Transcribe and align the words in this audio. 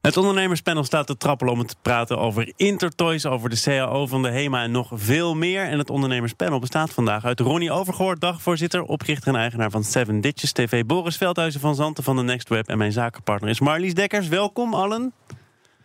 Het 0.00 0.16
ondernemerspanel 0.16 0.84
staat 0.84 1.06
te 1.06 1.16
trappelen 1.16 1.52
om 1.52 1.66
te 1.66 1.74
praten 1.82 2.18
over 2.18 2.52
Intertoys, 2.56 3.26
over 3.26 3.50
de 3.50 3.60
CAO 3.60 4.06
van 4.06 4.22
de 4.22 4.30
HEMA 4.30 4.62
en 4.62 4.70
nog 4.70 4.90
veel 4.92 5.34
meer. 5.34 5.64
En 5.64 5.78
het 5.78 5.90
ondernemerspanel 5.90 6.58
bestaat 6.58 6.90
vandaag 6.90 7.24
uit 7.24 7.40
Ronnie 7.40 7.72
Overgoort, 7.72 8.20
dagvoorzitter, 8.20 8.82
oprichter 8.82 9.34
en 9.34 9.40
eigenaar 9.40 9.70
van 9.70 9.84
Seven 9.84 10.20
Ditches 10.20 10.52
TV, 10.52 10.84
Boris 10.84 11.16
Veldhuizen 11.16 11.60
van 11.60 11.74
Zanten 11.74 12.04
van 12.04 12.16
de 12.16 12.22
Next 12.22 12.48
Web 12.48 12.68
en 12.68 12.78
mijn 12.78 12.92
zakenpartner 12.92 13.50
is 13.50 13.60
Marlies 13.60 13.94
Dekkers. 13.94 14.28
Welkom 14.28 14.74
allen. 14.74 15.12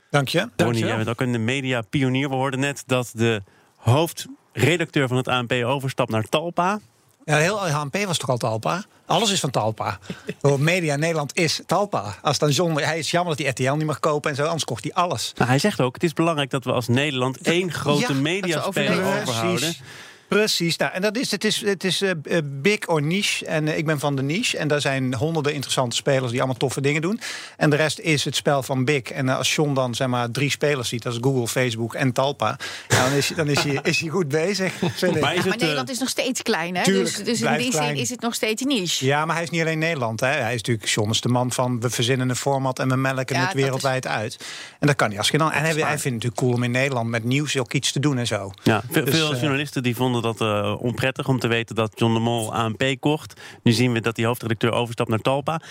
Dank 0.09 0.27
je. 0.27 0.49
Ronnie, 0.55 0.85
jij 0.85 0.95
bent 0.95 1.09
ook 1.09 1.21
een 1.21 1.43
media-pionier. 1.43 2.29
We 2.29 2.35
hoorden 2.35 2.59
net 2.59 2.83
dat 2.85 3.11
de 3.13 3.43
hoofdredacteur 3.75 5.07
van 5.07 5.17
het 5.17 5.27
ANP 5.27 5.51
overstapt 5.51 6.11
naar 6.11 6.23
Talpa. 6.23 6.79
Ja, 7.25 7.37
heel 7.37 7.69
HNP 7.69 8.05
was 8.05 8.17
toch 8.17 8.29
al 8.29 8.37
Talpa? 8.37 8.83
Alles 9.05 9.31
is 9.31 9.39
van 9.39 9.49
Talpa. 9.49 9.99
Media 10.57 10.95
Nederland 10.95 11.37
is 11.37 11.61
Talpa. 11.65 12.15
Als 12.21 12.37
dan 12.37 12.49
John, 12.49 12.79
hij 12.79 12.97
is 12.97 13.11
jammer 13.11 13.35
dat 13.35 13.45
hij 13.45 13.65
RTL 13.65 13.77
niet 13.77 13.85
mag 13.85 13.99
kopen 13.99 14.29
en 14.29 14.35
zo, 14.35 14.43
anders 14.43 14.63
kocht 14.63 14.83
hij 14.83 14.93
alles. 14.93 15.31
Nou, 15.35 15.49
hij 15.49 15.59
zegt 15.59 15.81
ook: 15.81 15.93
het 15.93 16.03
is 16.03 16.13
belangrijk 16.13 16.49
dat 16.49 16.63
we 16.63 16.71
als 16.71 16.87
Nederland 16.87 17.37
één 17.37 17.71
grote 17.71 18.13
Ja, 18.13 18.19
mediaspeler 18.19 19.19
overhouden. 19.21 19.59
Precies, 19.59 19.81
nou, 20.77 20.91
en 20.93 21.01
dat 21.01 21.17
is, 21.17 21.31
het 21.31 21.43
is, 21.43 21.61
het 21.65 21.83
is 21.83 22.01
eh, 22.01 22.09
eh, 22.23 22.37
big 22.45 22.87
or 22.87 23.01
niche. 23.01 23.45
En 23.45 23.67
eh, 23.67 23.77
ik 23.77 23.85
ben 23.85 23.99
van 23.99 24.15
de 24.15 24.21
niche. 24.21 24.57
En 24.57 24.67
daar 24.67 24.81
zijn 24.81 25.13
honderden 25.15 25.53
interessante 25.53 25.95
spelers 25.95 26.29
die 26.31 26.37
allemaal 26.39 26.57
toffe 26.57 26.81
dingen 26.81 27.01
doen. 27.01 27.19
En 27.57 27.69
de 27.69 27.75
rest 27.75 27.99
is 27.99 28.23
het 28.25 28.35
spel 28.35 28.63
van 28.63 28.85
big. 28.85 29.01
En 29.01 29.29
als 29.29 29.55
John 29.55 29.73
dan 29.73 29.95
zeg 29.95 30.07
maar 30.07 30.31
drie 30.31 30.49
spelers 30.49 30.89
ziet, 30.89 31.03
dat 31.03 31.13
is 31.13 31.19
Google, 31.21 31.47
Facebook 31.47 31.93
en 31.93 32.11
Talpa. 32.11 32.57
ja, 32.87 33.03
dan 33.09 33.11
is, 33.17 33.27
hij- 33.27 33.37
dan 33.37 33.47
is, 33.47 33.63
hij, 33.63 33.79
is 33.83 33.99
hij 33.99 34.09
goed 34.09 34.27
bezig. 34.27 34.73
vind 34.73 35.15
ik. 35.15 35.21
Maar 35.21 35.33
is 35.33 35.43
Maar 35.43 35.51
het, 35.51 35.59
Nederland 35.61 35.89
is 35.89 35.99
nog 35.99 36.09
steeds 36.09 36.41
klein, 36.41 36.75
hè? 36.75 36.83
Tuurlijk, 36.83 37.05
dus 37.15 37.25
dus 37.25 37.41
in 37.41 37.57
die 37.57 37.69
klein. 37.69 37.87
zin 37.87 37.95
is 38.01 38.09
het 38.09 38.21
nog 38.21 38.33
steeds 38.33 38.61
een 38.61 38.67
niche. 38.67 39.05
Ja, 39.05 39.25
maar 39.25 39.35
hij 39.35 39.43
is 39.43 39.49
niet 39.49 39.61
alleen 39.61 39.79
Nederland. 39.79 40.19
Hè. 40.19 40.27
Hij 40.27 40.53
is 40.53 40.57
natuurlijk, 40.61 40.87
John 40.87 41.09
is 41.09 41.21
de 41.21 41.29
man 41.29 41.51
van 41.51 41.79
we 41.79 41.89
verzinnen 41.89 42.29
een 42.29 42.35
format 42.35 42.79
en 42.79 42.89
we 42.89 42.95
melken 42.95 43.35
Ja, 43.35 43.41
het 43.45 43.53
wereldwijd 43.53 44.07
uit. 44.07 44.37
En 44.79 44.87
dat 44.87 44.95
kan 44.95 45.09
hij 45.09 45.17
als 45.17 45.29
geen 45.29 45.41
ander. 45.41 45.55
En 45.57 45.63
hij, 45.63 45.71
hij 45.73 45.81
vindt 45.83 46.03
het 46.03 46.03
natuurlijk 46.13 46.35
cool 46.41 46.53
om 46.53 46.63
in 46.63 46.71
Nederland 46.71 47.09
met 47.09 47.23
nieuws 47.23 47.57
ook 47.57 47.73
iets 47.73 47.91
te 47.91 47.99
doen 47.99 48.17
en 48.17 48.27
zo. 48.27 48.51
Ja, 48.63 48.83
ve- 48.91 49.03
Dus, 49.03 49.15
veel 49.15 49.33
eh, 49.33 49.39
journalisten 49.41 49.83
die 49.83 49.95
vonden 49.95 50.21
dat 50.25 50.41
eh, 50.41 50.75
onprettig 50.79 51.27
om 51.27 51.39
te 51.39 51.47
weten 51.47 51.75
dat 51.75 51.99
John 51.99 52.13
de 52.13 52.19
Mol 52.19 52.53
ANP 52.53 52.83
kocht. 52.99 53.41
Nu 53.63 53.71
zien 53.71 53.91
we 53.93 54.01
dat 54.01 54.15
die 54.15 54.25
hoofdredacteur 54.25 54.71
overstapt 54.71 55.09
naar 55.09 55.19
Talpa. 55.19 55.61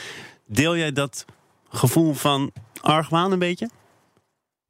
Deel 0.47 0.77
jij 0.77 0.92
dat 0.92 1.24
gevoel 1.69 2.14
van 2.14 2.52
argwaan 2.80 3.32
een 3.32 3.38
beetje? 3.38 3.69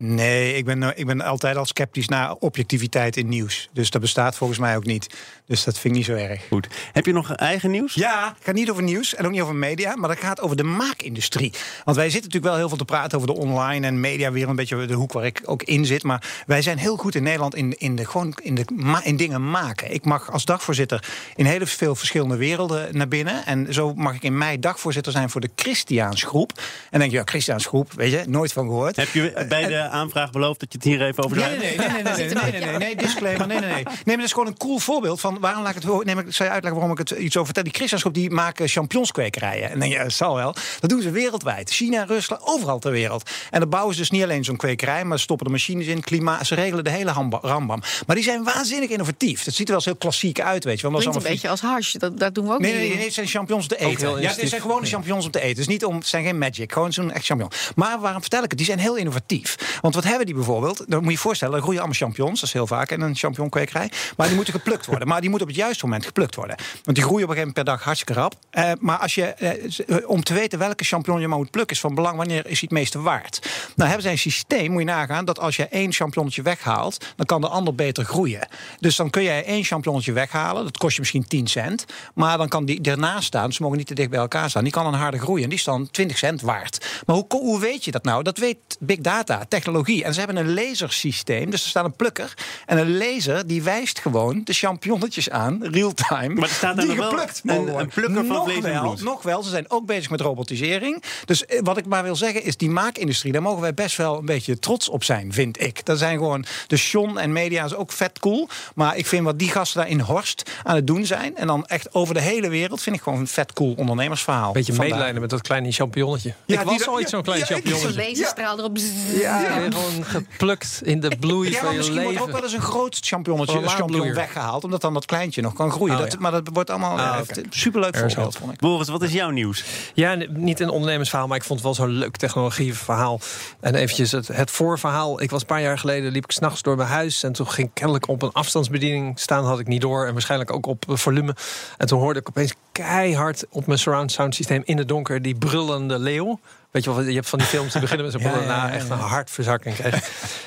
Nee, 0.07 0.55
ik 0.55 0.65
ben, 0.65 0.83
eh, 0.83 0.89
ik 0.95 1.07
ben 1.07 1.21
altijd 1.21 1.57
al 1.57 1.67
sceptisch 1.67 2.09
naar 2.09 2.33
objectiviteit 2.33 3.17
in 3.17 3.29
nieuws. 3.29 3.69
Dus 3.73 3.91
dat 3.91 4.01
bestaat 4.01 4.37
volgens 4.37 4.59
mij 4.59 4.77
ook 4.77 4.85
niet. 4.85 5.07
Dus 5.47 5.65
dat 5.65 5.79
vind 5.79 5.95
ik 5.95 6.01
niet 6.01 6.19
zo 6.19 6.25
erg. 6.25 6.47
Goed. 6.49 6.69
Heb 6.93 7.07
je 7.07 7.13
nog 7.13 7.35
eigen 7.35 7.71
nieuws? 7.71 7.95
Ja, 7.95 8.35
het 8.37 8.45
gaat 8.45 8.55
niet 8.55 8.71
over 8.71 8.83
nieuws 8.83 9.15
en 9.15 9.25
ook 9.25 9.31
niet 9.31 9.41
over 9.41 9.55
media, 9.55 9.97
maar 9.97 10.09
dat 10.09 10.19
gaat 10.19 10.41
over 10.41 10.57
de 10.57 10.63
maakindustrie. 10.63 11.53
Want 11.85 11.97
wij 11.97 12.11
zitten 12.11 12.31
natuurlijk 12.31 12.45
wel 12.45 12.57
heel 12.57 12.69
veel 12.69 12.77
te 12.77 12.85
praten 12.85 13.19
over 13.19 13.35
de 13.35 13.41
online 13.41 13.87
en 13.87 14.01
media, 14.01 14.33
weer 14.33 14.49
een 14.49 14.57
beetje 14.57 14.87
de 14.87 14.95
hoek 14.95 15.13
waar 15.13 15.25
ik 15.25 15.43
ook 15.45 15.63
in 15.63 15.87
zit. 15.87 16.03
Maar 16.03 16.43
wij 16.47 16.63
zijn 16.63 16.79
heel 16.79 16.97
goed 16.97 17.15
in 17.15 17.23
Nederland 17.23 17.55
in, 17.55 17.79
in, 17.79 17.97
de, 17.97 18.05
gewoon 18.05 18.35
in, 18.43 18.55
de, 18.55 18.65
in 19.03 19.17
dingen 19.17 19.51
maken. 19.51 19.95
Ik 19.95 20.05
mag 20.05 20.33
als 20.33 20.45
dagvoorzitter 20.45 21.09
in 21.37 21.45
hele 21.45 21.67
veel 21.67 21.95
verschillende 21.95 22.37
werelden 22.37 22.97
naar 22.97 23.09
binnen. 23.09 23.47
En 23.47 23.75
zo 23.75 23.95
mag 23.95 24.15
ik 24.15 24.23
in 24.23 24.39
mei 24.39 24.59
dagvoorzitter 24.61 25.13
zijn 25.13 25.31
voor 25.31 25.41
de 25.41 25.51
Christiaansgroep. 25.55 26.53
En 26.57 26.65
dan 26.91 27.01
denk 27.01 27.11
je, 27.11 27.17
ja, 27.17 27.25
Christiaansgroep, 27.25 27.93
weet 27.93 28.13
je, 28.13 28.23
nooit 28.27 28.53
van 28.53 28.67
gehoord. 28.67 28.97
Heb 28.97 29.09
je 29.09 29.45
bij 29.49 29.67
de 29.67 29.89
aanvraag 29.95 30.31
beloofd 30.31 30.61
dat 30.61 30.73
je 30.73 30.79
het 30.79 30.87
hier 30.87 31.03
even 31.07 31.25
over 31.25 31.39
zou 31.39 31.51
Nee, 31.57 31.59
hebben? 31.77 31.93
nee, 31.93 32.03
nee, 32.03 32.03
nee, 32.03 32.15
nee, 32.15 32.35
nee, 32.35 32.53
nee, 32.53 32.61
nee, 32.61 32.71
nee, 32.71 32.79
nee, 32.79 32.97
disclaimer, 32.97 33.47
nee, 33.47 33.59
nee, 33.61 33.73
nee. 33.73 33.83
Nee, 33.85 33.95
maar 34.05 34.17
dat 34.17 34.25
is 34.25 34.33
gewoon 34.33 34.47
een 34.47 34.57
cool 34.57 34.79
voorbeeld 34.79 35.21
van 35.21 35.39
waarom 35.41 35.63
laat 35.63 35.77
ik 35.77 35.83
het. 35.83 36.05
Neem 36.05 36.19
ik 36.19 36.27
zal 36.29 36.47
je 36.47 36.53
uitleggen 36.53 36.81
waarom 36.81 36.99
ik 37.01 37.09
het 37.09 37.19
iets 37.19 37.35
over 37.35 37.45
vertel. 37.45 37.63
Die 37.63 37.73
Christiansgroep 37.73 38.15
die 38.15 38.31
maken 38.31 38.69
champignonskwekerijen. 38.69 39.63
En 39.65 39.71
dan 39.71 39.79
denk 39.79 39.93
je, 39.93 39.99
ja, 39.99 40.05
dat 40.05 40.13
zal 40.13 40.35
wel. 40.37 40.55
Dat 40.81 40.91
doen 40.91 41.03
ze 41.03 41.11
wereldwijd. 41.11 41.71
China, 41.71 42.05
Rusland, 42.05 42.43
overal 42.45 42.79
ter 42.79 42.91
wereld. 42.91 43.31
En 43.51 43.61
dan 43.61 43.69
bouwen 43.69 43.95
ze 43.95 44.01
dus 44.01 44.11
niet 44.11 44.23
alleen 44.23 44.45
zo'n 44.45 44.57
kwekerij, 44.57 45.05
maar 45.05 45.17
ze 45.17 45.23
stoppen 45.23 45.47
de 45.47 45.53
machines 45.53 45.87
in, 45.87 46.01
klimaat. 46.01 46.47
Ze 46.47 46.55
regelen 46.55 46.85
de 46.85 46.91
hele 46.91 47.13
rambam. 47.41 47.83
Maar 48.07 48.17
die 48.17 48.25
zijn 48.25 48.45
waanzinnig 48.45 48.91
innovatief. 48.91 49.45
Dat 49.45 49.55
ziet 49.55 49.63
er 49.63 49.67
wel 49.67 49.75
eens 49.77 49.85
heel 49.85 49.97
klassiek 49.97 50.41
uit, 50.41 50.65
weet 50.65 50.81
je. 50.81 50.91
Want 50.91 51.05
dat 51.05 51.17
is 51.17 51.23
een 51.25 51.31
beetje 51.31 51.49
als 51.49 51.61
hash. 51.61 51.93
Dat, 51.93 52.19
dat 52.19 52.35
doen 52.35 52.47
we 52.47 52.53
ook 52.53 52.59
Nee, 52.61 52.73
niet. 52.73 52.81
nee, 52.81 52.95
nee, 52.97 53.05
het 53.05 53.15
zijn 53.15 53.27
champignons 53.27 53.69
om 53.69 53.77
te 53.77 53.85
eten. 53.85 54.21
Ja, 54.21 54.33
het 54.35 54.49
zijn 54.49 54.61
gewone 54.61 54.87
champignons 54.87 55.25
om 55.25 55.31
te 55.31 55.41
eten. 55.41 55.57
Dus 55.57 55.67
niet 55.67 55.85
om, 55.85 55.95
het 55.97 56.07
zijn 56.07 56.25
geen 56.25 56.39
magic, 56.39 56.73
gewoon 56.73 56.93
zo'n 56.93 57.13
echt 57.13 57.25
champignon. 57.25 57.59
Maar 57.75 58.01
waarom 58.01 58.21
vertel 58.21 58.43
ik 58.43 58.49
het? 58.49 58.59
Die 58.59 58.67
zijn 58.67 58.79
heel 58.79 58.97
innovatief. 58.97 59.74
Want 59.81 59.95
wat 59.95 60.05
hebben 60.05 60.27
die 60.27 60.35
bijvoorbeeld? 60.35 60.85
Dan 60.89 60.99
moet 60.99 61.09
je 61.09 61.13
je 61.13 61.19
voorstellen, 61.19 61.55
er 61.55 61.61
groeien 61.63 61.81
allemaal 61.81 61.99
champignons. 61.99 62.41
Dat 62.41 62.49
is 62.49 62.55
heel 62.55 62.67
vaak 62.67 62.91
in 62.91 63.01
een 63.01 63.17
champignonkwekerij. 63.17 63.91
Maar 64.17 64.27
die 64.27 64.37
moeten 64.37 64.55
geplukt 64.55 64.87
worden. 64.87 65.09
Maar 65.09 65.21
die 65.21 65.31
moeten 65.31 65.49
op 65.49 65.55
het 65.55 65.63
juiste 65.63 65.85
moment 65.85 66.07
geplukt 66.07 66.35
worden. 66.35 66.57
Want 66.85 66.97
die 66.97 67.07
groeien 67.07 67.25
op 67.25 67.31
een 67.31 67.37
gegeven 67.37 67.55
moment 67.55 67.55
per 67.55 67.65
dag 67.65 67.85
hartstikke 67.85 68.21
rap. 68.21 68.35
Eh, 68.51 68.71
maar 68.81 68.99
als 68.99 69.15
je, 69.15 69.25
eh, 69.25 69.97
eh, 69.97 70.09
om 70.09 70.23
te 70.23 70.35
weten 70.35 70.59
welke 70.59 70.85
champignon 70.85 71.21
je 71.21 71.29
maar 71.29 71.39
moet 71.39 71.51
plukken... 71.51 71.75
is 71.75 71.81
van 71.81 71.95
belang 71.95 72.17
wanneer 72.17 72.39
is 72.39 72.45
hij 72.45 72.59
het 72.61 72.71
meeste 72.71 73.01
waard. 73.01 73.39
Nou 73.77 73.89
hebben 73.89 74.03
zij 74.03 74.13
een 74.13 74.19
systeem, 74.19 74.71
moet 74.71 74.81
je 74.81 74.87
nagaan... 74.87 75.25
dat 75.25 75.39
als 75.39 75.57
je 75.57 75.69
één 75.69 75.93
champignonnetje 75.93 76.43
weghaalt... 76.43 77.07
dan 77.17 77.27
kan 77.27 77.41
de 77.41 77.49
ander 77.49 77.75
beter 77.75 78.05
groeien. 78.05 78.49
Dus 78.81 78.97
dan 78.97 79.11
kun 79.11 79.23
jij 79.23 79.45
één 79.45 79.65
champignonnetje 79.65 80.13
weghalen. 80.13 80.65
Dat 80.65 80.77
kost 80.77 80.95
je 80.95 81.01
misschien 81.01 81.27
10 81.27 81.47
cent. 81.47 81.85
Maar 82.15 82.39
dan 82.39 82.49
kan 82.49 82.65
die 82.65 82.81
ernaast 82.83 83.27
staan. 83.27 83.53
Ze 83.53 83.63
mogen 83.63 83.79
niet 83.79 83.87
te 83.87 83.95
dicht 83.95 84.11
bij 84.11 84.19
elkaar 84.19 84.51
staan. 84.51 84.63
Die 84.63 84.73
kan 84.73 84.87
een 84.87 84.95
harde 84.95 85.19
groeien. 85.19 85.43
En 85.43 85.49
die 85.49 85.59
is 85.59 85.65
dan 85.65 85.91
20 85.91 86.19
cent 86.19 86.41
waard. 86.41 87.03
Maar 87.07 87.17
hoe, 87.17 87.27
hoe 87.29 87.61
weet 87.61 87.85
je 87.85 87.91
dat 87.91 88.05
nou? 88.05 88.23
Dat 88.23 88.39
weet 88.39 88.57
big 88.81 88.99
data, 88.99 89.45
technologie. 89.65 90.05
En 90.05 90.13
ze 90.15 90.19
hebben 90.21 90.37
een 90.37 90.55
lasersysteem. 90.55 91.51
Dus 91.51 91.63
er 91.65 91.69
staat 91.69 91.85
een 91.85 91.97
plukker. 91.97 92.35
En 92.67 92.79
een 92.79 92.97
laser 92.97 93.47
die 93.47 93.63
wijst 93.63 93.99
gewoon 93.99 94.41
de 94.45 94.53
champignonnetjes 94.53 95.31
aan, 95.31 95.59
real-time. 95.65 96.35
Maar 96.35 96.49
er 96.49 96.55
staat 96.55 96.77
daar 96.77 96.87
die 96.87 96.95
nog 96.95 96.97
wel 96.97 97.09
geplukt 97.19 97.41
een- 97.45 97.57
worden. 97.57 97.79
een 97.81 97.89
plukker 97.89 98.15
van 98.25 98.27
nog 98.37 98.45
vlees 98.45 98.65
en 98.65 98.73
wel, 98.73 98.81
bloed. 98.83 99.03
Nog 99.03 99.23
wel, 99.23 99.43
ze 99.43 99.51
zijn 99.51 99.71
ook 99.71 99.87
bezig 99.87 100.11
met 100.11 100.21
robotisering. 100.21 101.03
Dus 101.25 101.45
eh, 101.47 101.61
wat 101.63 101.77
ik 101.77 101.87
maar 101.87 102.03
wil 102.03 102.17
zeggen 102.17 102.43
is, 102.43 102.57
die 102.57 102.71
maakindustrie... 102.71 103.33
daar 103.33 103.43
mogen 103.43 103.61
wij 103.61 103.75
best 103.75 103.97
wel 103.97 104.19
een 104.19 104.25
beetje 104.25 104.59
trots 104.59 104.89
op 104.89 105.05
zijn, 105.05 105.33
vind 105.33 105.61
ik. 105.61 105.85
Dat 105.85 105.99
zijn 105.99 106.19
gewoon... 106.19 106.45
De 106.67 106.77
Sean 106.77 107.19
en 107.19 107.33
media 107.33 107.65
is 107.65 107.75
ook 107.75 107.93
vet 107.93 108.19
cool. 108.19 108.49
Maar 108.75 108.97
ik 108.97 109.07
vind 109.07 109.25
wat 109.25 109.39
die 109.39 109.51
gasten 109.51 109.81
daar 109.81 109.91
in 109.91 110.01
Horst 110.01 110.51
aan 110.63 110.75
het 110.75 110.87
doen 110.87 111.07
zijn... 111.07 111.37
en 111.37 111.47
dan 111.47 111.67
echt 111.67 111.95
over 111.95 112.15
de 112.15 112.21
hele 112.21 112.49
wereld... 112.49 112.83
vind 112.83 112.97
ik 112.97 113.03
gewoon 113.03 113.19
een 113.19 113.27
vet 113.27 113.53
cool 113.53 113.75
ondernemersverhaal. 113.77 114.53
Beetje 114.53 114.73
medelijden 114.73 115.21
met 115.21 115.31
dat 115.31 115.41
kleine 115.43 115.73
champignonnetje. 115.73 116.35
Ja, 116.47 116.61
ik 116.61 116.67
was 116.67 116.89
ooit 116.89 117.09
zo'n 117.09 117.23
klein 117.23 117.39
ja, 117.39 117.45
ik- 117.45 117.51
Zo'n 117.53 117.61
champignonnetje. 117.73 118.11
laserstraal 118.11 118.59
erop. 118.59 118.77
Ja. 119.21 119.54
Ja, 119.63 119.71
gewoon 119.71 120.05
geplukt 120.05 120.81
in 120.85 121.01
de 121.01 121.17
bloei 121.21 121.51
Ja, 121.51 121.59
van 121.61 121.71
je 121.71 121.77
misschien 121.77 121.97
wordt 121.97 122.11
leven. 122.11 122.27
ook 122.27 122.33
wel 122.33 122.43
eens 122.43 122.53
een 122.53 122.61
groot 122.61 122.99
champignonnetje, 123.01 123.59
Een 123.59 123.69
champignon 123.69 124.13
weggehaald... 124.13 124.65
omdat 124.65 124.81
dan 124.81 124.95
dat 124.95 125.05
kleintje 125.05 125.43
nog 125.43 125.53
kan 125.53 125.71
groeien. 125.71 125.95
Oh, 125.95 126.01
dat, 126.01 126.13
ja. 126.13 126.19
Maar 126.19 126.31
dat 126.31 126.49
wordt 126.53 126.71
allemaal 126.71 126.99
Ah, 126.99 126.99
ja, 126.99 127.21
oké. 127.21 127.43
superleuk 127.51 127.95
Er 127.95 128.11
voorbeeld, 128.11 128.37
vond 128.37 128.53
ik. 128.53 128.59
Boris, 128.59 128.89
wat 128.89 129.03
is 129.03 129.13
jouw 129.13 129.31
nieuws? 129.31 129.65
Ja, 129.95 130.15
niet 130.29 130.61
een 130.61 130.71
ondernemersverhaal, 130.71 131.27
maar 131.27 131.37
ik 131.37 131.45
vond 131.45 131.59
het 131.59 131.69
wel 131.69 131.87
zo'n 131.87 131.97
leuk 131.97 132.17
technologieverhaal. 132.17 133.21
En 133.61 133.75
eventjes 133.75 134.13
het, 134.13 134.29
het 134.29 134.51
voorverhaal. 134.51 135.23
Ik 135.23 135.31
was 135.31 135.41
een 135.41 135.47
paar 135.47 135.61
jaar 135.63 135.79
geleden, 135.79 136.13
liep 136.13 136.25
ik 136.25 136.31
s'nachts 136.33 136.63
door 136.63 136.77
mijn 136.77 136.89
huis... 136.89 137.23
en 137.23 137.33
toen 137.33 137.49
ging 137.49 137.69
ik 137.69 137.75
kennelijk 137.75 138.09
op 138.09 138.23
een 138.23 138.33
afstandsbediening 138.33 139.21
staan, 139.21 139.45
had 139.45 139.59
ik 139.59 139.67
niet 139.67 139.81
door... 139.81 140.07
en 140.07 140.13
waarschijnlijk 140.13 140.53
ook 140.53 140.67
op 140.67 140.85
eh, 140.89 140.97
volume. 140.97 141.37
En 141.77 141.87
toen 141.87 141.99
hoorde 142.01 142.21
ik 142.21 142.29
opeens 142.29 142.55
keihard 142.73 143.45
op 143.51 143.67
mijn 143.67 143.79
surround 143.79 144.13
sound 144.13 144.35
systeem... 144.35 144.63
in 144.65 144.79
het 144.79 144.89
donker 144.89 145.23
die 145.23 145.35
brullende 145.35 145.99
leeuw. 145.99 146.41
Weet 146.75 146.85
je 146.85 146.95
wel, 146.95 147.03
je 147.03 147.15
hebt 147.15 147.29
van 147.29 147.39
die 147.39 147.49
films 147.49 147.73
die 147.73 147.81
beginnen 147.81 148.07
met 148.07 148.21
zo'n 148.21 148.31
Ja, 148.31 148.41
ja, 148.41 148.71
echt 148.71 148.87
ja. 148.87 148.93
een 148.93 148.99
hartverzakking. 148.99 149.77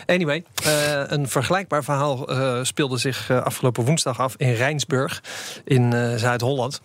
Anyway, 0.06 0.44
eh, 0.64 1.02
een 1.08 1.30
vergelijkbaar 1.30 1.84
verhaal 1.84 2.30
eh, 2.30 2.60
speelde 2.64 2.98
zich 2.98 3.30
eh, 3.30 3.42
afgelopen 3.42 3.86
woensdag 3.86 4.20
af... 4.20 4.34
in 4.38 4.54
Rijnsburg 4.54 5.24
in 5.64 5.94
eh, 5.94 6.16
Zuid-Holland. 6.16 6.82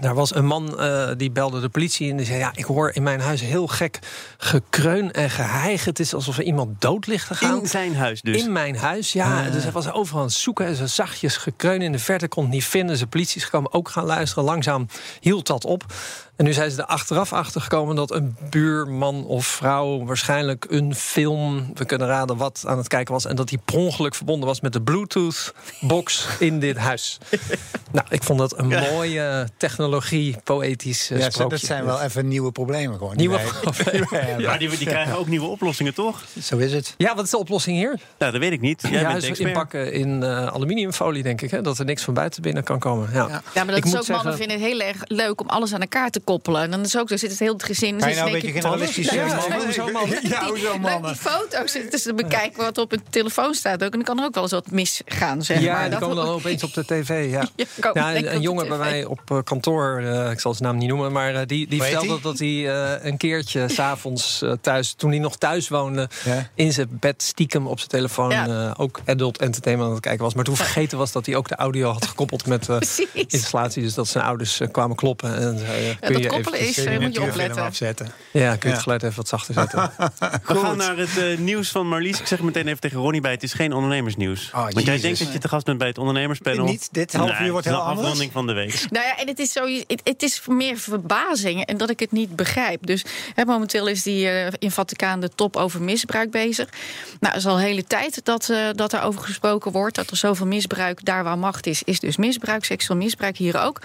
Daar 0.00 0.14
was 0.14 0.34
een 0.34 0.46
man 0.46 0.78
eh, 0.78 1.10
die 1.16 1.30
belde 1.30 1.60
de 1.60 1.68
politie 1.68 2.10
en 2.10 2.16
die 2.16 2.26
zei: 2.26 2.38
Ja, 2.38 2.52
ik 2.54 2.64
hoor 2.64 2.90
in 2.94 3.02
mijn 3.02 3.20
huis 3.20 3.40
heel 3.40 3.66
gek 3.66 3.98
gekreun 4.38 5.12
en 5.12 5.30
geheig. 5.30 5.84
Het 5.84 5.98
is 5.98 6.14
alsof 6.14 6.38
er 6.38 6.44
iemand 6.44 6.80
dood 6.80 7.06
ligt 7.06 7.26
te 7.26 7.34
gaan. 7.34 7.60
In 7.60 7.66
zijn 7.66 7.96
huis 7.96 8.20
dus. 8.20 8.42
In 8.42 8.52
mijn 8.52 8.76
huis, 8.76 9.12
ja. 9.12 9.50
Dus 9.50 9.62
hij 9.62 9.72
was 9.72 9.92
overal 9.92 10.20
aan 10.20 10.26
het 10.26 10.36
zoeken. 10.36 10.66
En 10.66 10.76
zo 10.76 10.86
zachtjes 10.86 11.36
gekreun 11.36 11.82
in 11.82 11.92
de 11.92 11.98
verte 11.98 12.28
kon 12.28 12.42
het 12.42 12.52
niet 12.52 12.64
vinden. 12.64 12.96
Zijn 12.96 13.08
politie 13.08 13.36
is 13.36 13.44
gekomen, 13.44 13.72
ook 13.72 13.88
gaan 13.88 14.04
luisteren. 14.04 14.44
Langzaam 14.44 14.86
hield 15.20 15.46
dat 15.46 15.64
op. 15.64 15.84
En 16.40 16.46
nu 16.46 16.52
zijn 16.52 16.70
ze 16.70 16.78
er 16.78 16.86
achteraf 16.86 17.32
achter 17.32 17.60
gekomen 17.60 17.96
dat 17.96 18.10
een 18.10 18.36
buurman 18.50 19.24
of 19.26 19.46
vrouw 19.46 20.04
waarschijnlijk 20.04 20.66
een 20.68 20.94
film, 20.94 21.70
we 21.74 21.84
kunnen 21.84 22.06
raden 22.06 22.36
wat, 22.36 22.64
aan 22.66 22.78
het 22.78 22.88
kijken 22.88 23.14
was. 23.14 23.26
En 23.26 23.36
dat 23.36 23.48
die 23.48 23.58
per 23.64 23.74
ongeluk 23.76 24.14
verbonden 24.14 24.48
was 24.48 24.60
met 24.60 24.72
de 24.72 24.82
Bluetooth-box 24.82 26.26
in 26.38 26.60
dit 26.60 26.76
huis. 26.76 27.18
nou, 27.92 28.06
ik 28.10 28.22
vond 28.22 28.38
dat 28.38 28.58
een 28.58 28.68
mooie 28.68 29.48
technologie, 29.56 30.36
poëtisch 30.44 31.10
eh, 31.10 31.18
Ja, 31.18 31.30
sprookje. 31.30 31.56
dat 31.56 31.66
zijn 31.66 31.84
wel 31.84 32.00
even 32.00 32.28
nieuwe 32.28 32.52
problemen 32.52 32.98
gewoon. 32.98 33.16
Nieuwe 33.16 33.40
problemen. 33.60 34.42
Maar 34.42 34.58
die, 34.58 34.68
die 34.68 34.86
krijgen 34.86 35.18
ook 35.18 35.26
nieuwe 35.26 35.46
oplossingen, 35.46 35.94
toch? 35.94 36.24
Zo 36.42 36.56
is 36.56 36.72
het. 36.72 36.94
Ja, 36.96 37.14
wat 37.14 37.24
is 37.24 37.30
de 37.30 37.38
oplossing 37.38 37.76
hier? 37.76 37.98
Nou, 38.18 38.32
dat 38.32 38.40
weet 38.40 38.52
ik 38.52 38.60
niet. 38.60 38.82
Jij 38.82 38.90
bent 38.90 39.04
de 39.04 39.10
Juist 39.10 39.26
expert. 39.26 39.48
inpakken 39.48 39.92
in 39.92 40.22
eh, 40.22 40.46
aluminiumfolie, 40.46 41.22
denk 41.22 41.40
ik. 41.40 41.50
Hè? 41.50 41.60
Dat 41.62 41.78
er 41.78 41.84
niks 41.84 42.02
van 42.02 42.14
buiten 42.14 42.42
binnen 42.42 42.62
kan 42.64 42.78
komen. 42.78 43.08
Ja. 43.12 43.28
Ja. 43.28 43.42
Maar 43.54 43.66
dat 43.66 43.76
Ik 43.76 43.84
is 43.84 43.96
ook, 43.96 44.08
mannen 44.08 44.36
vinden 44.36 44.56
het 44.60 44.66
heel 44.66 44.80
erg 44.80 44.96
leuk 45.04 45.40
om 45.40 45.48
alles 45.48 45.74
aan 45.74 45.80
elkaar 45.80 46.10
te 46.10 46.20
koppelen. 46.30 46.62
En 46.62 46.70
dan 46.70 46.80
is 46.80 46.96
ook 46.98 47.08
zo, 47.08 47.16
zit 47.16 47.30
het 47.30 47.38
heel 47.38 47.52
het 47.52 47.62
gezin. 47.62 47.98
Kan 47.98 48.08
je 48.08 48.14
nou 48.14 48.26
een 48.26 48.32
beetje 48.32 48.52
generalistisch 48.52 49.10
Ja, 49.10 49.24
hoezo 49.64 49.90
mannen? 49.92 50.28
Ja, 50.28 50.46
hoezo 50.46 50.78
mannen? 50.78 51.12
die 51.12 51.20
foto's 51.20 51.72
zitten 51.72 52.00
te 52.02 52.14
bekijken 52.14 52.62
wat 52.62 52.78
op 52.78 52.92
een 52.92 53.02
telefoon 53.10 53.54
staat 53.54 53.84
ook. 53.84 53.90
En 53.92 53.98
dan 53.98 54.02
kan 54.02 54.18
er 54.18 54.24
ook 54.24 54.34
wel 54.34 54.42
eens 54.42 54.52
wat 54.52 54.70
misgaan, 54.70 55.42
zeg 55.42 55.60
Ja, 55.60 55.72
maar. 55.72 55.80
die 55.82 55.90
Dat- 55.90 56.00
komen 56.00 56.16
dan 56.16 56.28
opeens 56.28 56.62
op 56.62 56.74
de 56.74 56.84
tv. 56.84 57.30
Ja, 57.30 57.48
Ja, 57.92 58.14
een, 58.16 58.40
jongen 58.40 58.68
bij 58.68 58.78
mij 58.78 59.04
op 59.04 59.20
eh, 59.30 59.38
kantoor, 59.44 59.98
eh, 60.04 60.30
ik 60.30 60.40
zal 60.40 60.54
zijn 60.54 60.68
naam 60.68 60.78
niet 60.78 60.88
noemen, 60.88 61.12
maar 61.12 61.34
eh, 61.34 61.40
die, 61.46 61.66
die 61.68 61.82
vertelde 61.82 62.20
dat 62.22 62.38
hij 62.38 62.48
eh, 62.48 63.04
een 63.04 63.16
keertje 63.16 63.68
s'avonds 63.76 64.42
uh, 64.42 64.52
thuis, 64.60 64.92
toen 64.92 65.10
hij 65.10 65.18
nog 65.18 65.36
thuis 65.36 65.68
woonde, 65.68 66.08
Ja. 66.24 66.48
in 66.54 66.72
zijn 66.72 66.88
bed 66.90 67.22
stiekem 67.22 67.66
op 67.66 67.78
zijn 67.78 67.90
telefoon 67.90 68.30
Ja. 68.30 68.46
eh, 68.46 68.70
ook 68.76 69.00
adult 69.06 69.38
entertainment 69.38 69.88
aan 69.88 69.94
het 69.96 70.04
kijken 70.04 70.24
was. 70.24 70.34
Maar 70.34 70.44
toen 70.44 70.56
vergeten 70.56 70.98
was 70.98 71.12
dat 71.12 71.26
hij 71.26 71.36
ook 71.36 71.48
de 71.48 71.54
audio 71.56 71.90
had 71.90 72.06
gekoppeld 72.06 72.46
met 72.46 72.68
installatie. 73.14 73.82
Dus 73.82 73.94
dat 73.94 74.08
zijn 74.08 74.24
ouders 74.24 74.60
kwamen 74.70 74.96
kloppen 74.96 75.34
en 75.36 75.58
zeiden: 75.58 75.86
Ja, 75.88 75.94
kun 76.08 76.19
dat 76.22 76.30
je 76.34 76.42
koppelen 76.42 76.68
is, 76.68 76.78
eh, 76.84 76.98
moet 76.98 77.14
je 77.14 77.22
opletten. 77.22 77.62
afzetten. 77.62 78.06
Ja, 78.32 78.50
kun 78.50 78.58
je 78.60 78.68
Ja. 78.68 78.72
het 78.72 78.82
geluid 78.82 79.02
even 79.02 79.16
wat 79.16 79.28
zachter 79.28 79.54
zetten? 79.54 79.78
We 80.46 80.54
gaan 80.54 80.76
naar 80.76 80.96
het 80.96 81.18
eh, 81.18 81.38
nieuws 81.38 81.68
van 81.68 81.88
Marlies. 81.88 82.20
Ik 82.20 82.26
zeg 82.26 82.40
meteen 82.40 82.66
even 82.66 82.80
tegen 82.80 82.98
Ronnie 82.98 83.20
bij. 83.20 83.30
Het 83.30 83.42
is 83.42 83.52
geen 83.52 83.72
ondernemersnieuws. 83.72 84.50
Oh, 84.54 84.62
Want 84.62 84.86
jij 84.86 85.00
denkt 85.00 85.18
dat 85.18 85.32
je 85.32 85.38
te 85.38 85.48
gast 85.48 85.64
bent 85.64 85.78
bij 85.78 85.88
het 85.88 85.98
ondernemerspanel. 85.98 86.64
Niet, 86.64 86.88
dit 86.92 87.12
half 87.12 87.38
Nee, 87.38 87.46
uur 87.46 87.52
wordt 87.52 87.66
heel 87.66 87.74
een 87.74 87.80
anders. 87.80 88.00
afronding 88.00 88.32
van 88.32 88.46
de 88.46 88.52
week. 88.52 88.84
Nou 88.90 89.06
ja, 89.06 89.16
en 89.18 89.26
het 89.28 89.38
is, 89.38 89.52
zo, 89.52 89.66
het, 89.86 90.00
het 90.04 90.22
is 90.22 90.42
meer 90.46 90.76
verbazing 90.78 91.64
en 91.64 91.76
dat 91.76 91.90
ik 91.90 92.00
het 92.00 92.12
niet 92.12 92.36
begrijp. 92.36 92.86
Dus 92.86 93.04
hè, 93.34 93.44
momenteel 93.44 93.86
is 93.86 94.02
die 94.02 94.28
eh, 94.28 94.52
in 94.58 94.70
Vaticaan 94.70 95.20
de 95.20 95.28
top 95.34 95.56
over 95.56 95.82
misbruik 95.82 96.30
bezig. 96.30 96.68
Nou, 97.20 97.34
het 97.34 97.42
is 97.42 97.46
al 97.46 97.54
een 97.56 97.62
hele 97.64 97.84
tijd 97.84 98.24
dat, 98.24 98.52
dat 98.74 98.92
er 98.92 99.02
over 99.02 99.20
gesproken 99.20 99.72
wordt. 99.72 99.94
Dat 99.96 100.10
er 100.10 100.16
zoveel 100.16 100.46
misbruik 100.46 101.04
daar 101.04 101.24
waar 101.24 101.38
macht 101.38 101.66
is, 101.66 101.82
is 101.82 102.00
dus 102.00 102.16
misbruik, 102.16 102.64
seksueel 102.64 102.98
misbruik 102.98 103.36
hier 103.36 103.60
ook. 103.60 103.80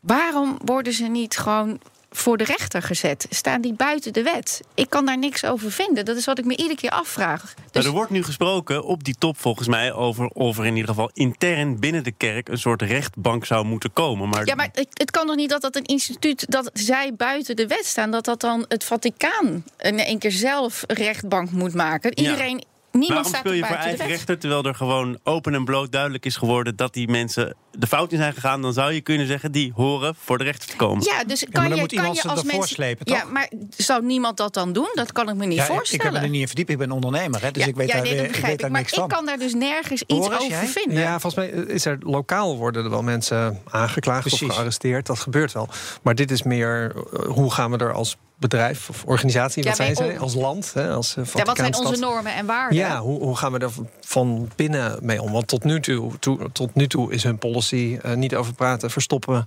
Waarom 0.00 0.58
worden 0.64 0.92
ze 0.92 1.06
niet 1.06 1.36
gewoon 1.36 1.80
voor 2.10 2.36
de 2.36 2.44
rechter 2.44 2.82
gezet? 2.82 3.26
Staan 3.30 3.60
die 3.60 3.74
buiten 3.74 4.12
de 4.12 4.22
wet? 4.22 4.60
Ik 4.74 4.90
kan 4.90 5.06
daar 5.06 5.18
niks 5.18 5.44
over 5.44 5.72
vinden. 5.72 6.04
Dat 6.04 6.16
is 6.16 6.24
wat 6.24 6.38
ik 6.38 6.44
me 6.44 6.56
iedere 6.56 6.76
keer 6.76 6.90
afvraag. 6.90 7.40
Dus, 7.42 7.54
Nou, 7.72 7.86
er 7.86 7.92
wordt 7.92 8.10
nu 8.10 8.22
gesproken 8.22 8.84
op 8.84 9.04
die 9.04 9.14
top 9.18 9.38
volgens 9.38 9.68
mij 9.68 9.92
over 9.92 10.26
of 10.26 10.58
er 10.58 10.64
in 10.66 10.74
ieder 10.76 10.88
geval 10.90 11.10
intern 11.12 11.80
binnen 11.80 12.04
de 12.04 12.12
kerk 12.12 12.48
een 12.48 12.58
soort 12.58 12.82
rechtbank 12.82 13.44
zou 13.44 13.64
moeten 13.64 13.92
komen. 13.92 14.28
Maar, 14.28 14.46
Ja, 14.46 14.54
maar 14.54 14.68
het, 14.72 15.10
kan 15.10 15.26
toch 15.26 15.36
niet 15.36 15.50
dat 15.50 15.60
dat 15.60 15.76
een 15.76 15.84
instituut 15.84 16.50
dat 16.50 16.70
zij 16.72 17.14
buiten 17.14 17.56
de 17.56 17.66
wet 17.66 17.86
staan, 17.86 18.10
dat 18.10 18.24
dat 18.24 18.40
dan 18.40 18.64
het 18.68 18.84
Vaticaan 18.84 19.64
in 19.78 19.98
één 19.98 20.18
keer 20.18 20.32
zelf 20.32 20.84
rechtbank 20.86 21.50
moet 21.50 21.74
maken? 21.74 22.10
Ja. 22.14 22.58
Niemand 22.98 23.12
waarom 23.12 23.26
staat 23.28 23.40
speel 23.40 23.52
je 23.52 23.66
voor 23.66 23.76
eigen 23.76 24.06
rechter 24.06 24.38
terwijl 24.38 24.64
er 24.64 24.74
gewoon 24.74 25.18
open 25.22 25.54
en 25.54 25.64
bloot 25.64 25.92
duidelijk 25.92 26.26
is 26.26 26.36
geworden 26.36 26.76
dat 26.76 26.94
die 26.94 27.08
mensen 27.08 27.54
de 27.72 27.86
fout 27.86 28.12
in 28.12 28.18
zijn 28.18 28.32
gegaan? 28.32 28.62
Dan 28.62 28.72
zou 28.72 28.92
je 28.92 29.00
kunnen 29.00 29.26
zeggen 29.26 29.52
die 29.52 29.72
horen 29.74 30.14
voor 30.18 30.38
de 30.38 30.44
rechter 30.44 30.68
te 30.68 30.76
komen. 30.76 31.04
Ja, 31.04 31.24
dus 31.24 31.44
maar 31.44 31.52
kan 31.52 31.62
dan 31.62 31.74
je, 31.74 31.80
moet 31.80 31.90
kan 31.90 31.98
iemand 31.98 32.16
je 32.16 32.22
ze 32.22 32.28
als 32.28 32.38
ervoor 32.40 32.58
mensen... 32.58 32.74
slepen, 32.74 33.12
Ja, 33.12 33.24
maar 33.24 33.50
zou 33.76 34.04
niemand 34.04 34.36
dat 34.36 34.54
dan 34.54 34.72
doen? 34.72 34.88
Dat 34.94 35.12
kan 35.12 35.28
ik 35.28 35.34
me 35.34 35.46
niet 35.46 35.56
Ja, 35.56 35.62
ik, 35.64 35.70
ik 35.70 35.76
voorstellen. 35.76 36.04
heb 36.04 36.14
me 36.14 36.20
er 36.20 36.28
niet 36.28 36.40
in 36.40 36.46
verdiept. 36.46 36.70
Ik 36.70 36.78
ben 36.78 36.90
ondernemer, 36.90 37.42
hè, 37.42 37.50
dus 37.50 37.62
ja, 37.62 37.68
ik 37.68 37.76
weet 37.76 37.88
ja, 37.88 37.94
daar, 37.94 38.02
nee, 38.02 38.14
ik 38.14 38.26
begrijp 38.26 38.46
weet 38.46 38.58
daar. 38.60 38.70
Maar 38.70 38.80
niks 38.80 38.92
ik 38.92 39.08
kan 39.08 39.26
daar 39.26 39.38
dus 39.38 39.54
nergens 39.54 40.02
iets 40.02 40.26
over 40.26 40.46
jij? 40.48 40.66
vinden. 40.66 40.98
Ja, 40.98 41.20
volgens 41.20 41.34
mij 41.34 41.48
is 41.48 41.84
er 41.84 41.98
lokaal 42.00 42.56
worden 42.56 42.84
er 42.84 42.90
wel 42.90 43.02
mensen 43.02 43.60
aangeklaagd 43.70 44.20
Precies. 44.20 44.48
of 44.48 44.54
gearresteerd. 44.54 45.06
Dat 45.06 45.18
gebeurt 45.18 45.52
wel. 45.52 45.68
Maar 46.02 46.14
dit 46.14 46.30
is 46.30 46.42
meer 46.42 46.94
eh, 46.96 47.20
hoe 47.26 47.52
gaan 47.52 47.70
we 47.70 47.76
er 47.78 47.92
als 47.92 48.16
bedrijf 48.36 48.88
of 48.88 49.04
organisatie, 49.04 49.62
Ja, 49.62 49.68
wat 49.68 49.76
zijn 49.76 49.96
zij, 49.96 50.18
als 50.18 50.34
land, 50.34 50.72
hè, 50.74 50.90
als 50.90 51.16
uh, 51.16 51.24
Ja, 51.34 51.44
wat 51.44 51.56
zijn 51.56 51.76
onze 51.76 51.96
normen 52.00 52.34
en 52.34 52.46
waarden? 52.46 52.78
Ja, 52.78 53.00
hoe, 53.00 53.20
hoe 53.22 53.36
gaan 53.36 53.52
we 53.52 53.58
er 53.58 53.70
van 54.00 54.50
binnen 54.56 54.98
mee 55.02 55.22
om? 55.22 55.32
Want 55.32 55.46
tot 55.46 55.64
nu 55.64 55.80
toe, 55.80 56.12
tot 56.52 56.74
nu 56.74 56.86
toe 56.86 57.12
is 57.12 57.22
hun 57.22 57.38
policy 57.38 57.98
eh, 58.02 58.12
niet 58.14 58.34
over 58.34 58.54
praten, 58.54 58.90
verstoppen. 58.90 59.46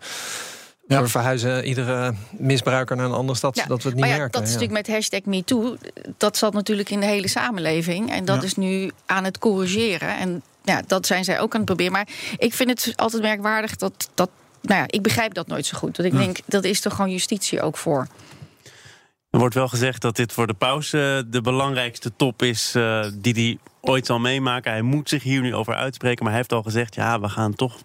Ja. 0.87 1.01
We 1.01 1.07
verhuizen 1.07 1.65
iedere 1.65 2.13
misbruiker 2.31 2.95
naar 2.95 3.05
een 3.05 3.11
andere 3.11 3.37
stad, 3.37 3.55
Ja, 3.55 3.61
zodat 3.61 3.83
we 3.83 3.89
het 3.89 3.93
niet 3.97 4.05
maar 4.05 4.13
ja, 4.13 4.19
merken. 4.19 4.39
dat 4.39 4.47
is 4.49 4.53
ja. 4.53 4.59
natuurlijk 4.59 4.87
met 4.87 4.95
hashtag 4.95 5.21
MeToo. 5.23 5.75
Dat 6.17 6.37
zat 6.37 6.53
natuurlijk 6.53 6.89
in 6.89 6.99
de 6.99 7.05
hele 7.05 7.27
samenleving. 7.27 8.11
En 8.11 8.25
dat 8.25 8.35
Ja. 8.35 8.43
is 8.43 8.55
nu 8.55 8.91
aan 9.05 9.23
het 9.23 9.37
corrigeren. 9.37 10.17
En 10.17 10.41
ja, 10.63 10.81
dat 10.87 11.05
zijn 11.05 11.23
zij 11.23 11.39
ook 11.39 11.51
aan 11.53 11.57
het 11.57 11.65
proberen. 11.65 11.91
Maar 11.91 12.07
ik 12.37 12.53
vind 12.53 12.69
het 12.69 12.93
altijd 12.95 13.21
merkwaardig 13.21 13.75
dat. 13.75 14.09
dat 14.13 14.29
nou 14.61 14.79
ja, 14.79 14.85
ik 14.87 15.01
begrijp 15.01 15.33
dat 15.33 15.47
nooit 15.47 15.65
zo 15.65 15.77
goed. 15.77 15.95
Dat 15.95 16.05
ik 16.05 16.11
denk, 16.17 16.37
dat 16.45 16.63
is 16.63 16.81
toch 16.81 16.95
gewoon 16.95 17.11
justitie 17.11 17.61
ook 17.61 17.77
voor. 17.77 18.07
Er 19.29 19.39
wordt 19.39 19.55
wel 19.55 19.67
gezegd 19.67 20.01
dat 20.01 20.15
dit 20.15 20.33
voor 20.33 20.47
de 20.47 20.53
paus 20.53 20.93
eh, 20.93 21.19
de 21.27 21.41
belangrijkste 21.41 22.15
top 22.15 22.41
is 22.41 22.75
eh, 22.75 23.05
die 23.13 23.33
hij 23.33 23.57
ooit 23.81 24.05
zal 24.05 24.19
meemaken. 24.19 24.71
Hij 24.71 24.81
moet 24.81 25.09
zich 25.09 25.23
hier 25.23 25.41
nu 25.41 25.55
over 25.55 25.75
uitspreken, 25.75 26.23
maar 26.23 26.31
hij 26.31 26.41
heeft 26.41 26.53
al 26.53 26.63
gezegd: 26.63 26.95
ja, 26.95 27.19
we 27.19 27.29
gaan 27.29 27.53
toch, 27.55 27.77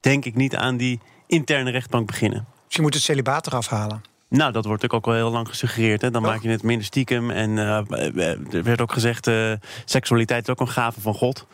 denk 0.00 0.24
ik, 0.24 0.34
niet 0.34 0.56
aan 0.56 0.76
die 0.76 1.00
interne 1.26 1.70
rechtbank 1.70 2.06
beginnen. 2.06 2.46
Dus 2.66 2.76
je 2.76 2.82
moet 2.82 2.94
het 2.94 3.02
celibaat 3.02 3.46
eraf 3.46 3.68
halen. 3.68 4.02
Nou, 4.28 4.52
dat 4.52 4.64
wordt 4.64 4.92
ook 4.92 5.06
al 5.06 5.12
heel 5.12 5.30
lang 5.30 5.48
gesuggereerd. 5.48 6.02
Hè? 6.02 6.10
Dan 6.10 6.22
Toch? 6.22 6.30
maak 6.30 6.42
je 6.42 6.48
het 6.48 6.62
minder 6.62 6.86
stiekem. 6.86 7.30
En 7.30 7.58
eh, 7.58 8.54
er 8.54 8.62
werd 8.62 8.80
ook 8.80 8.92
gezegd: 8.92 9.26
eh, 9.26 9.52
seksualiteit 9.84 10.42
is 10.42 10.48
ook 10.48 10.60
een 10.60 10.68
gave 10.68 11.00
van 11.00 11.14
God. 11.14 11.46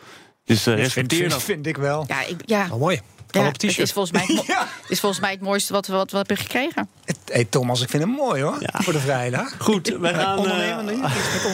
Dus 0.43 0.57
eh, 0.57 0.73
vind, 0.73 0.79
respecteer 0.79 1.19
vind, 1.19 1.31
dat. 1.31 1.43
vind 1.43 1.67
ik 1.67 1.77
wel. 1.77 2.05
Ja, 2.07 2.25
ik, 2.25 2.41
ja, 2.45 2.67
Oh, 2.71 2.79
mooi. 2.79 3.01
Ja 3.41 3.47
op 3.47 3.53
het 3.53 3.63
is 3.63 3.91
volgens 3.91 4.11
mij 4.11 4.35
het, 4.35 4.45
Ja. 4.55 4.67
het 4.81 4.89
is 4.91 4.99
volgens 4.99 5.21
mij 5.21 5.31
het 5.31 5.41
mooiste 5.41 5.73
wat 5.73 5.87
we, 5.87 5.93
wat 5.93 6.11
we 6.11 6.17
hebben 6.17 6.37
gekregen. 6.37 6.89
Het- 7.05 7.17
Hey 7.25 7.45
Thomas, 7.45 7.81
ik 7.81 7.89
vind 7.89 8.03
hem 8.03 8.11
mooi 8.11 8.41
hoor. 8.41 8.57
Ja. 8.59 8.69
Voor 8.81 8.93
de 8.93 8.99
vrijdag. 8.99 9.55
Goed, 9.59 9.87
wij 9.99 10.13
gaan 10.13 10.33
eh, 10.37 10.41
Ondernemen 10.43 10.85
nu? 10.85 10.91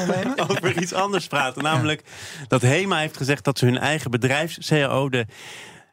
Ondernemen? 0.02 0.40
over 0.50 0.82
iets 0.82 0.94
anders 0.94 1.28
praten. 1.28 1.64
Namelijk 1.64 2.04
dat 2.48 2.62
HEMA 2.62 2.98
heeft 2.98 3.18
gezegd 3.18 3.44
dat 3.44 3.58
ze 3.60 3.66
hun 3.66 3.78
eigen 3.78 4.12
bedrijfs-CAO, 4.12 5.10
de 5.10 5.26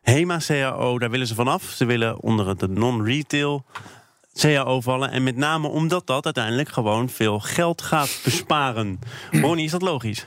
HEMA-CAO, 0.02 0.98
daar 0.98 1.10
willen 1.10 1.26
ze 1.26 1.34
vanaf. 1.34 1.62
Ze 1.76 1.84
willen 1.84 2.20
onder 2.22 2.56
de 2.58 2.68
non-retail 2.68 3.64
CAO 4.40 4.80
vallen. 4.80 5.10
En 5.10 5.22
met 5.22 5.36
name 5.36 5.68
omdat 5.68 6.06
dat 6.06 6.24
uiteindelijk 6.24 6.68
gewoon 6.68 7.08
veel 7.08 7.40
geld 7.40 7.82
gaat 7.82 8.20
besparen. 8.24 8.98
Ronnie, 9.42 9.64
is 9.64 9.70
dat 9.70 9.82
logisch? 9.82 10.26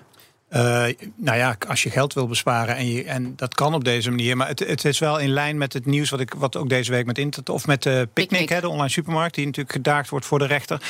Eh, 0.52 0.86
nou 1.16 1.38
ja, 1.38 1.56
als 1.68 1.84
je 1.84 1.90
geld 1.90 2.14
wil 2.14 2.28
besparen 2.28 2.76
en, 2.76 2.88
je, 2.88 3.04
en 3.04 3.34
dat 3.36 3.54
kan 3.56 3.74
op 3.74 3.84
deze 3.84 4.10
manier. 4.10 4.38
Maar 4.38 4.48
het, 4.48 4.60
het 4.60 4.86
is 4.86 5.00
wel 5.00 5.20
in 5.20 5.30
lijn 5.30 5.58
met 5.58 5.74
het 5.74 5.86
nieuws 5.86 6.10
wat, 6.10 6.20
ik, 6.20 6.34
wat 6.34 6.56
ook 6.56 6.70
deze 6.70 6.92
week 6.92 7.06
met 7.06 7.18
Internet 7.18 7.50
of 7.50 7.68
met 7.68 7.80
Picnic, 7.80 8.14
Picnic. 8.14 8.50
hè, 8.50 8.60
de 8.60 8.70
online 8.70 8.90
supermarkt, 8.90 9.36
die 9.36 9.46
natuurlijk 9.46 9.76
gedaagd 9.76 10.10
wordt 10.10 10.26
voor 10.26 10.40
de 10.40 10.46
rechter. 10.46 10.82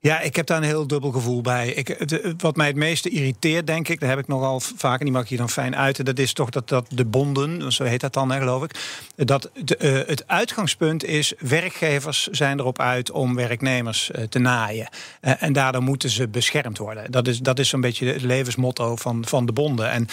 Ja, 0.00 0.20
ik 0.20 0.36
heb 0.36 0.46
daar 0.46 0.56
een 0.56 0.62
heel 0.62 0.86
dubbel 0.86 1.10
gevoel 1.10 1.40
bij. 1.40 1.68
Ik, 1.68 1.96
wat 2.38 2.56
mij 2.56 2.66
het 2.66 2.76
meeste 2.76 3.08
irriteert, 3.08 3.66
denk 3.66 3.88
ik, 3.88 4.00
daar 4.00 4.08
heb 4.08 4.18
ik 4.18 4.28
nogal 4.28 4.60
vaak, 4.60 4.98
en 4.98 5.04
die 5.04 5.14
mag 5.14 5.22
ik 5.22 5.28
hier 5.28 5.38
dan 5.38 5.50
fijn 5.50 5.76
uiten, 5.76 6.04
dat 6.04 6.18
is 6.18 6.32
toch 6.32 6.50
dat, 6.50 6.68
dat 6.68 6.86
de 6.88 7.04
bonden, 7.04 7.72
zo 7.72 7.84
heet 7.84 8.00
dat 8.00 8.12
dan, 8.12 8.30
hè, 8.30 8.38
geloof 8.38 8.64
ik, 8.64 8.70
dat 9.16 9.50
eh, 9.78 9.92
het 9.92 10.28
uitgangspunt 10.28 11.04
is, 11.04 11.32
werkgevers 11.38 12.26
zijn 12.26 12.58
erop 12.58 12.80
uit 12.80 13.10
om 13.10 13.34
werknemers 13.34 14.10
eh, 14.10 14.24
te 14.24 14.38
naaien. 14.38 14.88
Eh, 15.20 15.42
en 15.42 15.52
daardoor 15.52 15.82
moeten 15.82 16.10
ze 16.10 16.28
beschermd 16.28 16.78
worden. 16.78 17.10
Dat 17.10 17.28
is, 17.28 17.38
dat 17.38 17.58
is 17.58 17.68
zo'n 17.68 17.80
beetje 17.80 18.06
het 18.06 18.22
levensmotto 18.22 18.96
van, 18.96 19.24
van 19.26 19.46
de 19.46 19.52
bonden. 19.52 19.90
En 19.90 20.06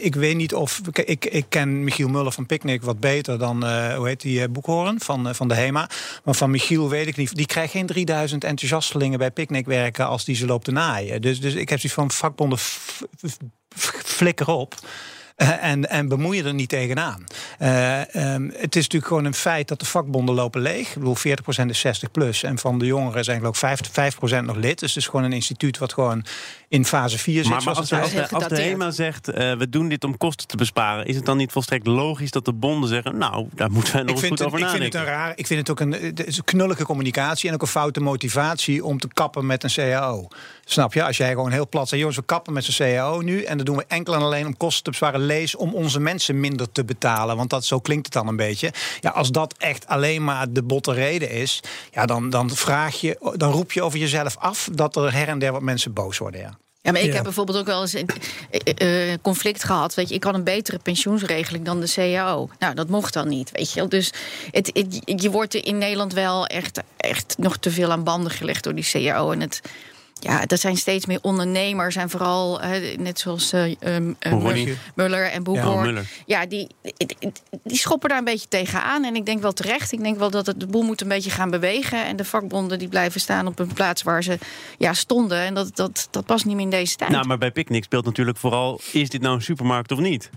ik 0.00 0.14
weet 0.14 0.36
niet 0.36 0.54
of, 0.54 0.80
ik, 0.92 1.24
ik, 1.24 1.44
ken 1.48 1.84
Michiel 1.84 2.08
Muller 2.08 2.32
van 2.32 2.46
Picnic 2.46 2.82
wat 2.82 3.00
beter 3.00 3.38
dan, 3.38 3.64
hoe 3.94 4.06
heet 4.06 4.20
die, 4.20 4.48
Boekhoorn 4.48 5.00
van, 5.00 5.34
van 5.34 5.48
de 5.48 5.54
HEMA. 5.54 5.88
Maar 6.24 6.34
van 6.34 6.50
Michiel 6.50 6.88
weet 6.88 7.06
ik 7.06 7.16
niet, 7.16 7.34
die 7.34 7.46
krijgt 7.46 7.72
geen 7.72 7.86
3000 7.86 8.44
enthousiastelingen 8.84 9.18
bij 9.18 9.30
Picnic 9.30 9.66
werken 9.66 10.06
als 10.06 10.24
die 10.24 10.36
ze 10.36 10.46
loopt 10.46 10.64
te 10.64 10.70
naaien. 10.70 11.22
Dus, 11.22 11.40
dus 11.40 11.54
ik 11.54 11.68
heb 11.68 11.78
zoiets 11.78 11.98
van 11.98 12.10
vakbonden, 12.10 12.58
flikker 14.04 14.48
op. 14.48 14.74
Eh, 15.34 15.64
en, 15.64 15.90
en 15.90 16.08
bemoei 16.08 16.36
je 16.36 16.44
er 16.44 16.54
niet 16.54 16.68
tegenaan. 16.68 17.24
Eh, 17.58 18.14
ehm, 18.14 18.48
het 18.52 18.76
is 18.76 18.82
natuurlijk 18.82 19.06
gewoon 19.06 19.24
een 19.24 19.34
feit 19.34 19.68
dat 19.68 19.78
de 19.78 19.86
vakbonden 19.86 20.34
lopen 20.34 20.60
leeg. 20.60 20.88
Ik 20.88 20.94
bedoel, 20.94 21.16
40% 21.16 21.70
is 21.70 21.78
60 21.80 22.10
plus. 22.10 22.42
En 22.42 22.58
van 22.58 22.78
de 22.78 22.86
jongeren 22.86 23.24
zijn 23.24 23.38
geloof 23.38 23.62
ik 23.62 23.78
5, 23.92 24.14
5% 24.40 24.44
nog 24.44 24.56
lid. 24.56 24.78
Dus 24.78 24.94
het 24.94 25.02
is 25.02 25.08
gewoon 25.08 25.24
een 25.24 25.32
instituut 25.32 25.78
wat 25.78 25.92
gewoon 25.92 26.24
in 26.68 26.84
fase 26.84 27.18
4 27.18 27.34
zit. 27.34 27.44
Maar, 27.44 27.52
maar 27.52 27.62
zoals 27.62 27.78
als, 27.78 27.90
het 27.90 27.98
de, 27.98 28.04
als, 28.04 28.12
de, 28.12 28.20
als 28.20 28.30
de 28.30 28.48
gedateerd. 28.48 28.68
HEMA 28.68 28.90
zegt, 28.90 29.28
eh, 29.28 29.56
we 29.56 29.68
doen 29.68 29.88
dit 29.88 30.04
om 30.04 30.16
kosten 30.16 30.46
te 30.46 30.56
besparen... 30.56 31.06
is 31.06 31.16
het 31.16 31.24
dan 31.24 31.36
niet 31.36 31.52
volstrekt 31.52 31.86
logisch 31.86 32.30
dat 32.30 32.44
de 32.44 32.52
bonden 32.52 32.88
zeggen... 32.88 33.18
nou, 33.18 33.48
daar 33.54 33.70
moeten 33.70 33.92
wij 33.92 34.02
nog 34.02 34.10
ik 34.10 34.16
eens 34.16 34.26
vind, 34.26 34.38
goed 34.38 34.38
het, 34.38 34.48
over 34.48 34.58
ik 34.58 34.68
vind 34.68 34.82
het 34.82 34.92
nadenken. 34.92 35.12
een 35.12 35.26
raar. 35.26 35.32
Ik 35.36 35.46
vind 35.46 35.60
het 35.60 35.70
ook 35.70 35.80
een, 35.80 35.92
het 35.92 36.26
is 36.26 36.36
een 36.36 36.44
knullige 36.44 36.84
communicatie 36.84 37.48
en 37.48 37.54
ook 37.54 37.62
een 37.62 37.68
foute 37.68 38.00
motivatie 38.00 38.84
om 38.84 38.98
te 38.98 39.08
kappen 39.12 39.46
met 39.46 39.62
een 39.62 39.70
CAO. 39.72 40.28
Snap 40.64 40.94
je? 40.94 41.04
Als 41.04 41.16
jij 41.16 41.30
gewoon 41.30 41.50
heel 41.50 41.68
plat 41.68 41.88
zegt, 41.88 42.00
jongens, 42.00 42.18
we 42.18 42.24
kappen 42.24 42.52
met 42.52 42.64
zijn 42.64 42.94
CAO 42.94 43.20
nu 43.20 43.42
en 43.42 43.56
dat 43.56 43.66
doen 43.66 43.76
we 43.76 43.84
enkel 43.88 44.14
en 44.14 44.20
alleen 44.20 44.46
om 44.46 44.56
kosten 44.56 44.82
te 44.82 44.90
besparen. 44.90 45.23
Lees 45.26 45.54
om 45.56 45.74
onze 45.74 46.00
mensen 46.00 46.40
minder 46.40 46.72
te 46.72 46.84
betalen, 46.84 47.36
want 47.36 47.50
dat 47.50 47.64
zo 47.64 47.78
klinkt 47.80 48.04
het 48.04 48.14
dan 48.14 48.28
een 48.28 48.36
beetje. 48.36 48.72
Ja, 49.00 49.10
als 49.10 49.30
dat 49.30 49.54
echt 49.58 49.86
alleen 49.86 50.24
maar 50.24 50.52
de 50.52 50.62
botte 50.62 50.92
reden 50.92 51.30
is, 51.30 51.60
ja, 51.92 52.06
dan, 52.06 52.30
dan 52.30 52.50
vraag 52.50 53.00
je, 53.00 53.32
dan 53.36 53.52
roep 53.52 53.72
je 53.72 53.82
over 53.82 53.98
jezelf 53.98 54.36
af 54.38 54.68
dat 54.72 54.96
er 54.96 55.12
her 55.12 55.28
en 55.28 55.38
der 55.38 55.52
wat 55.52 55.62
mensen 55.62 55.92
boos 55.92 56.18
worden. 56.18 56.40
Ja. 56.40 56.58
Ja, 56.82 56.92
maar 56.92 57.00
ik 57.00 57.06
Ja. 57.08 57.14
heb 57.14 57.22
bijvoorbeeld 57.22 57.58
ook 57.58 57.66
wel 57.66 57.80
eens 57.80 57.92
een 57.92 58.08
eh, 58.50 59.10
eh, 59.12 59.18
conflict 59.22 59.64
gehad. 59.64 59.94
Weet 59.94 60.08
je, 60.08 60.14
ik 60.14 60.24
had 60.24 60.34
een 60.34 60.44
betere 60.44 60.78
pensioensregeling 60.78 61.64
dan 61.64 61.80
de 61.80 61.92
CAO. 61.94 62.48
Nou, 62.58 62.74
dat 62.74 62.88
mocht 62.88 63.12
dan 63.12 63.28
niet. 63.28 63.50
Weet 63.52 63.72
je, 63.72 63.78
wel. 63.80 63.88
dus 63.88 64.12
het, 64.50 64.70
het- 64.72 65.20
je 65.22 65.30
wordt 65.30 65.54
er 65.54 65.66
in 65.66 65.78
Nederland 65.78 66.12
wel 66.12 66.46
echt, 66.46 66.80
echt 66.96 67.34
nog 67.38 67.56
te 67.56 67.70
veel 67.70 67.90
aan 67.92 68.04
banden 68.04 68.30
gelegd 68.32 68.64
door 68.64 68.74
die 68.74 68.88
CAO. 68.90 69.30
En 69.30 69.40
het, 69.40 69.60
ja, 70.20 70.46
dat 70.46 70.60
zijn 70.60 70.76
steeds 70.76 71.06
meer 71.06 71.18
ondernemers. 71.22 71.96
En 71.96 72.10
vooral, 72.10 72.60
hè, 72.60 72.94
net 72.98 73.18
zoals 73.18 73.52
eh 73.52 73.62
um, 73.80 74.16
eh, 74.18 74.32
Ronnie. 74.32 74.76
Muller 74.94 75.30
en 75.30 75.42
Ja. 75.52 75.74
Muller. 75.74 76.10
Ja, 76.26 76.46
die, 76.46 76.68
die 77.62 77.78
schoppen 77.78 78.08
daar 78.08 78.18
een 78.18 78.24
beetje 78.24 78.48
tegenaan. 78.48 79.04
En 79.04 79.16
ik 79.16 79.26
denk 79.26 79.42
wel 79.42 79.52
terecht. 79.52 79.92
Ik 79.92 80.02
denk 80.02 80.18
wel 80.18 80.30
dat 80.30 80.46
het 80.46 80.60
de 80.60 80.66
boel 80.66 80.82
moet 80.82 81.00
een 81.00 81.08
beetje 81.08 81.30
gaan 81.30 81.50
bewegen. 81.50 82.06
En 82.06 82.16
de 82.16 82.24
vakbonden 82.24 82.78
die 82.78 82.88
blijven 82.88 83.20
staan 83.20 83.46
op 83.46 83.58
een 83.58 83.72
plaats 83.72 84.02
waar 84.02 84.22
ze 84.22 84.38
ja, 84.78 84.92
stonden. 84.92 85.38
En 85.38 85.54
dat, 85.54 85.76
dat, 85.76 86.08
dat 86.10 86.26
past 86.26 86.44
niet 86.44 86.54
meer 86.54 86.64
in 86.64 86.70
deze 86.70 86.96
tijd. 86.96 87.10
Nou, 87.10 87.26
maar 87.26 87.38
bij 87.38 87.50
Picnic 87.50 87.84
speelt 87.84 88.04
natuurlijk 88.04 88.36
vooral... 88.36 88.80
is 88.92 89.08
dit 89.08 89.20
nou 89.20 89.34
een 89.34 89.42
supermarkt 89.42 89.92
of 89.92 89.98
niet? 89.98 90.30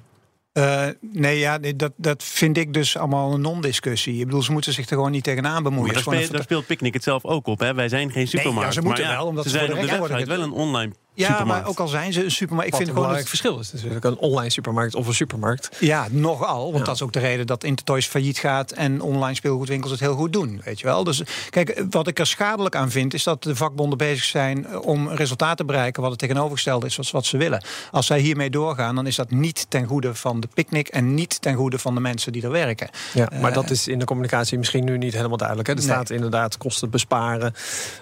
Eh, 0.58 0.88
nee, 1.02 1.40
ja, 1.40 1.58
nee, 1.58 1.76
dat, 1.76 1.92
dat 1.96 2.24
vind 2.24 2.58
ik 2.58 2.74
dus 2.74 2.98
allemaal 2.98 3.34
een 3.34 3.42
non-discussie. 3.42 4.20
Ik 4.20 4.26
bedoel, 4.26 4.42
ze 4.42 4.52
moeten 4.52 4.74
zich 4.74 4.90
er 4.90 4.96
gewoon 4.96 5.12
niet 5.12 5.24
tegenaan 5.24 5.64
bemoeien. 5.64 5.86
Maar 5.86 5.94
daar, 5.94 6.04
speelt, 6.04 6.28
een 6.28 6.32
daar 6.32 6.44
speelt 6.44 6.66
Picnic 6.66 6.94
het 6.94 7.04
zelf 7.04 7.26
ook 7.26 7.48
op. 7.48 7.60
Hè? 7.60 7.74
Wij 7.74 7.90
zijn 7.90 8.12
geen 8.12 8.28
supermarkt. 8.28 8.74
ze 8.74 8.82
moeten 8.82 9.04
maar 9.04 9.14
ja, 9.14 9.20
wel, 9.20 9.28
omdat 9.28 9.44
ze 9.44 9.50
ze 9.50 9.58
zijn 9.58 9.74
op 9.74 9.80
de 9.80 9.88
website 9.88 10.26
wel 10.26 10.42
een 10.42 10.52
online 10.52 10.94
Ja, 11.18 11.44
maar 11.44 11.66
ook 11.68 11.80
al 11.80 11.88
zijn 11.88 12.14
ze 12.14 12.24
een 12.24 12.32
supermarkt. 12.32 12.72
Ik 12.72 12.76
vind 12.76 12.88
een 12.90 12.96
gewoon 12.96 13.10
belangrijk 13.12 13.42
dat, 13.42 13.52
verschil 13.60 13.60
is 13.60 13.72
natuurlijk 13.84 14.06
een 14.06 14.18
online 14.30 14.50
supermarkt 14.50 14.96
of 14.96 15.08
een 15.08 15.14
supermarkt. 15.14 15.70
Ja, 15.80 16.08
nogal. 16.12 16.64
Want 16.64 16.78
Ja. 16.78 16.84
dat 16.84 16.96
is 16.96 17.02
ook 17.02 17.14
de 17.14 17.20
reden 17.20 17.48
dat 17.48 17.64
Intertoys 17.64 18.06
failliet 18.08 18.38
gaat 18.38 18.72
en 18.72 19.02
online 19.02 19.36
speelgoedwinkels 19.36 19.92
het 19.92 20.00
heel 20.00 20.16
goed 20.16 20.34
doen. 20.34 20.62
Weet 20.64 20.80
je 20.80 20.86
wel? 20.86 21.04
Dus 21.04 21.22
kijk, 21.50 21.84
wat 21.90 22.08
ik 22.08 22.20
er 22.20 22.28
schadelijk 22.28 22.76
aan 22.76 22.92
vind, 22.92 23.14
is 23.14 23.24
dat 23.24 23.44
de 23.44 23.56
vakbonden 23.56 23.98
bezig 23.98 24.24
zijn 24.24 24.66
eh, 24.66 24.82
om 24.82 25.10
resultaten 25.10 25.56
te 25.58 25.66
bereiken 25.66 26.02
wat 26.02 26.12
het 26.12 26.20
tegenovergestelde 26.20 26.86
is 26.86 26.96
wat, 26.96 27.12
wat 27.12 27.26
ze 27.26 27.38
willen. 27.38 27.64
Als 27.92 28.06
zij 28.06 28.20
hiermee 28.20 28.50
doorgaan, 28.50 28.96
dan 28.96 29.08
is 29.08 29.16
dat 29.16 29.32
niet 29.32 29.66
ten 29.70 29.86
goede 29.86 30.16
van 30.16 30.40
de 30.40 30.48
picknick 30.54 30.88
en 30.88 31.14
niet 31.14 31.42
ten 31.42 31.56
goede 31.56 31.80
van 31.80 31.94
de 31.96 32.02
mensen 32.02 32.32
die 32.32 32.44
er 32.44 32.52
werken. 32.52 32.90
Ja, 33.14 33.28
maar 33.42 33.50
Eh, 33.50 33.56
dat 33.56 33.70
is 33.70 33.88
in 33.88 34.00
de 34.00 34.06
communicatie 34.06 34.58
misschien 34.58 34.84
nu 34.86 34.98
niet 34.98 35.14
helemaal 35.14 35.38
duidelijk. 35.38 35.68
Hè? 35.68 35.74
Er 35.74 35.80
Nee. 35.80 35.90
staat 35.90 36.10
inderdaad 36.10 36.58
kosten 36.58 36.90
besparen. 36.90 37.54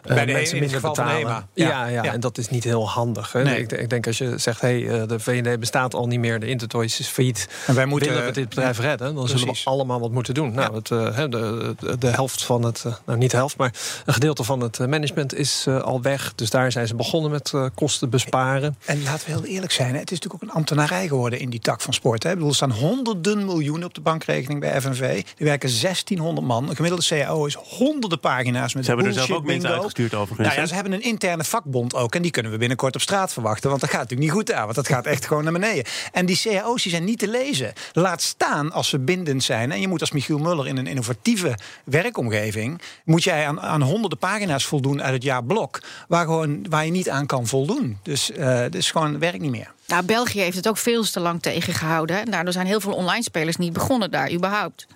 eh, 0.03 0.15
Bij 0.15 0.25
de- 0.25 0.31
mensen 0.31 0.57
in 0.57 0.63
het 0.63 0.71
minder 0.71 0.89
betalen. 0.89 1.47
Ja, 1.53 1.87
ja, 1.87 2.03
ja. 2.03 2.13
en 2.13 2.19
dat 2.19 2.37
is 2.37 2.49
niet 2.49 2.63
heel 2.63 2.89
handig. 2.89 3.03
Hè? 3.13 3.43
Nee. 3.43 3.61
Ik, 3.61 3.71
ik 3.71 3.89
denk 3.89 4.07
als 4.07 4.17
je 4.17 4.37
zegt, 4.37 4.61
hey, 4.61 4.87
eh, 4.87 5.07
de 5.07 5.19
VND 5.19 5.59
bestaat 5.59 5.93
al 5.93 6.07
niet 6.07 6.19
meer, 6.19 6.39
de 6.39 6.47
Intertoys 6.47 6.99
is 6.99 7.07
failliet. 7.07 7.47
En 7.67 7.75
wij 7.75 7.85
moeten 7.85 8.09
Willen 8.09 8.25
we 8.25 8.31
dit 8.31 8.49
bedrijf 8.49 8.79
redden, 8.79 9.15
dan 9.15 9.27
zullen 9.27 9.47
we 9.47 9.61
allemaal 9.63 9.99
wat 9.99 10.11
moeten 10.11 10.33
doen. 10.33 10.53
Nou, 10.53 10.75
het, 10.75 10.91
eh, 10.91 11.15
hè, 11.15 11.29
de, 11.29 11.75
de, 11.79 11.97
de 11.97 12.07
helft 12.07 12.43
van 12.43 12.63
het, 12.63 12.83
eh, 12.85 12.93
nou 13.05 13.17
niet 13.17 13.31
de 13.31 13.37
helft, 13.37 13.57
maar 13.57 13.73
een 14.05 14.13
gedeelte 14.13 14.43
van 14.43 14.59
het 14.59 14.79
management 14.79 15.33
is 15.33 15.67
al 15.67 16.01
weg. 16.01 16.33
Dus 16.35 16.49
daar 16.49 16.71
zijn 16.71 16.87
ze 16.87 16.95
begonnen 16.95 17.31
met 17.31 17.53
kosten 17.73 18.09
besparen. 18.09 18.77
En 18.85 19.03
laten 19.03 19.25
we 19.27 19.33
heel 19.33 19.45
eerlijk 19.45 19.71
zijn, 19.71 19.93
hè, 19.93 19.99
het 19.99 20.11
is 20.11 20.19
natuurlijk 20.19 20.43
ook 20.43 20.49
een 20.49 20.55
ambtenarij 20.55 21.07
geworden 21.07 21.39
in 21.39 21.49
die 21.49 21.59
tak 21.59 21.81
van 21.81 21.93
sport. 21.93 22.23
Hè. 22.23 22.29
Ik 22.29 22.35
bedoel, 22.35 22.49
er 22.49 22.55
staan 22.55 22.71
honderden 22.71 23.45
miljoenen 23.45 23.87
op 23.87 23.93
de 23.93 24.01
bankrekening 24.01 24.59
bij 24.59 24.81
FNV. 24.81 25.23
Er 25.37 25.45
werken 25.45 25.69
1600 25.69 26.47
man. 26.47 26.69
Een 26.69 26.75
gemiddelde 26.75 27.05
CAO 27.05 27.45
is 27.45 27.55
honderden 27.55 28.19
pagina's 28.19 28.73
met 28.73 28.83
Ze 28.85 28.89
hebben 28.89 29.07
er 29.07 29.13
zelf 29.13 29.31
ook 29.31 29.43
mensen 29.43 29.61
bingo. 29.61 29.73
uitgestuurd 29.73 30.13
overigens. 30.13 30.47
Nou 30.47 30.59
ja, 30.59 30.65
ze 30.65 30.73
hebben 30.73 30.93
een 30.93 31.01
interne 31.01 31.43
vakbond 31.43 31.95
ook. 31.95 32.15
En 32.15 32.21
die 32.21 32.31
kunnen 32.31 32.51
we 32.51 32.57
binnenkort 32.57 32.94
op 32.95 33.01
straat 33.01 33.33
verwachten. 33.33 33.69
Want 33.69 33.81
dat 33.81 33.89
gaat 33.89 33.99
natuurlijk 33.99 34.29
niet 34.29 34.37
goed 34.37 34.51
aan. 34.51 34.63
Want 34.63 34.75
dat 34.75 34.87
gaat 34.87 35.05
echt 35.05 35.25
gewoon 35.27 35.43
naar 35.43 35.53
beneden. 35.53 35.83
En 36.11 36.25
die 36.25 36.41
cao's 36.43 36.81
die 36.81 36.91
zijn 36.91 37.03
niet 37.03 37.19
te 37.19 37.27
lezen. 37.27 37.73
Laat 37.93 38.21
staan 38.21 38.71
als 38.71 38.89
ze 38.89 38.99
bindend 38.99 39.43
zijn. 39.43 39.71
En 39.71 39.81
je 39.81 39.87
moet 39.87 40.01
als 40.01 40.11
Michiel 40.11 40.37
Muller 40.37 40.67
in 40.67 40.77
een 40.77 40.87
innovatieve 40.87 41.57
werkomgeving... 41.83 42.81
moet 43.03 43.23
jij 43.23 43.47
aan, 43.47 43.61
aan 43.61 43.81
honderden 43.81 44.19
pagina's 44.19 44.65
voldoen 44.65 45.01
uit 45.01 45.13
het 45.13 45.23
jaar 45.23 45.43
blok... 45.43 45.79
waar, 46.07 46.25
gewoon, 46.25 46.69
waar 46.69 46.85
je 46.85 46.91
niet 46.91 47.09
aan 47.09 47.25
kan 47.25 47.47
voldoen. 47.47 47.97
Dus 48.03 48.31
eh 48.31 48.63
dus 48.69 48.91
gewoon 48.91 49.19
werkt 49.19 49.39
niet 49.39 49.51
meer. 49.51 49.71
Nou, 49.87 50.03
België 50.03 50.39
heeft 50.39 50.55
het 50.55 50.67
ook 50.67 50.77
veel 50.77 51.03
te 51.03 51.19
lang 51.19 51.41
tegengehouden. 51.41 52.19
En 52.19 52.31
daardoor 52.31 52.53
zijn 52.53 52.67
heel 52.67 52.79
veel 52.79 52.93
online 52.93 53.23
spelers 53.23 53.55
niet 53.55 53.73
begonnen 53.73 54.11
daar 54.11 54.31
überhaupt. 54.31 54.87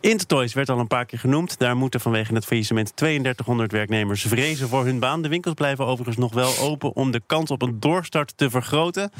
Intertoys 0.00 0.54
werd 0.54 0.68
al 0.68 0.78
een 0.78 0.86
paar 0.86 1.06
keer 1.06 1.18
genoemd. 1.18 1.58
Daar 1.58 1.76
moeten 1.76 2.00
vanwege 2.00 2.34
het 2.34 2.44
faillissement 2.44 2.96
3200 2.96 3.72
werknemers 3.72 4.22
vrezen 4.22 4.68
voor 4.68 4.84
hun 4.84 4.98
baan. 4.98 5.22
De 5.22 5.28
winkels 5.28 5.54
blijven 5.54 5.86
overigens 5.86 6.16
nog 6.16 6.34
wel 6.34 6.58
open 6.58 6.94
om 6.96 7.10
de 7.10 7.22
kans 7.26 7.50
op 7.50 7.62
een 7.62 7.80
doorstart 7.80 8.32
te 8.36 8.50
vergroten. 8.50 9.12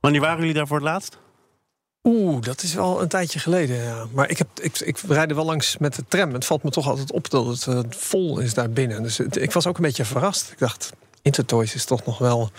Wanneer 0.00 0.20
waren 0.20 0.38
jullie 0.38 0.54
daar 0.54 0.66
voor 0.66 0.76
het 0.76 0.86
laatst? 0.86 1.18
Oeh, 2.02 2.42
dat 2.42 2.62
is 2.62 2.74
wel 2.74 3.02
een 3.02 3.08
tijdje 3.08 3.38
geleden. 3.38 3.76
Ja. 3.76 4.06
Maar 4.12 4.30
ik, 4.30 4.38
heb, 4.38 4.48
ik, 4.60 4.80
ik 4.80 4.98
rijd 5.08 5.30
er 5.30 5.36
wel 5.36 5.44
langs 5.44 5.78
met 5.78 5.94
de 5.94 6.04
tram. 6.08 6.32
Het 6.32 6.44
valt 6.44 6.62
me 6.62 6.70
toch 6.70 6.88
altijd 6.88 7.12
op 7.12 7.30
dat 7.30 7.46
het 7.46 7.66
eh, 7.66 7.80
vol 7.88 8.38
is 8.38 8.54
daar 8.54 8.70
binnen. 8.70 9.02
Dus 9.02 9.20
ik 9.20 9.52
was 9.52 9.66
ook 9.66 9.76
een 9.76 9.82
beetje 9.82 10.04
verrast. 10.04 10.50
Ik 10.50 10.58
dacht, 10.58 10.92
Intertoys 11.22 11.74
is 11.74 11.84
toch 11.84 12.04
nog 12.04 12.18
wel... 12.18 12.50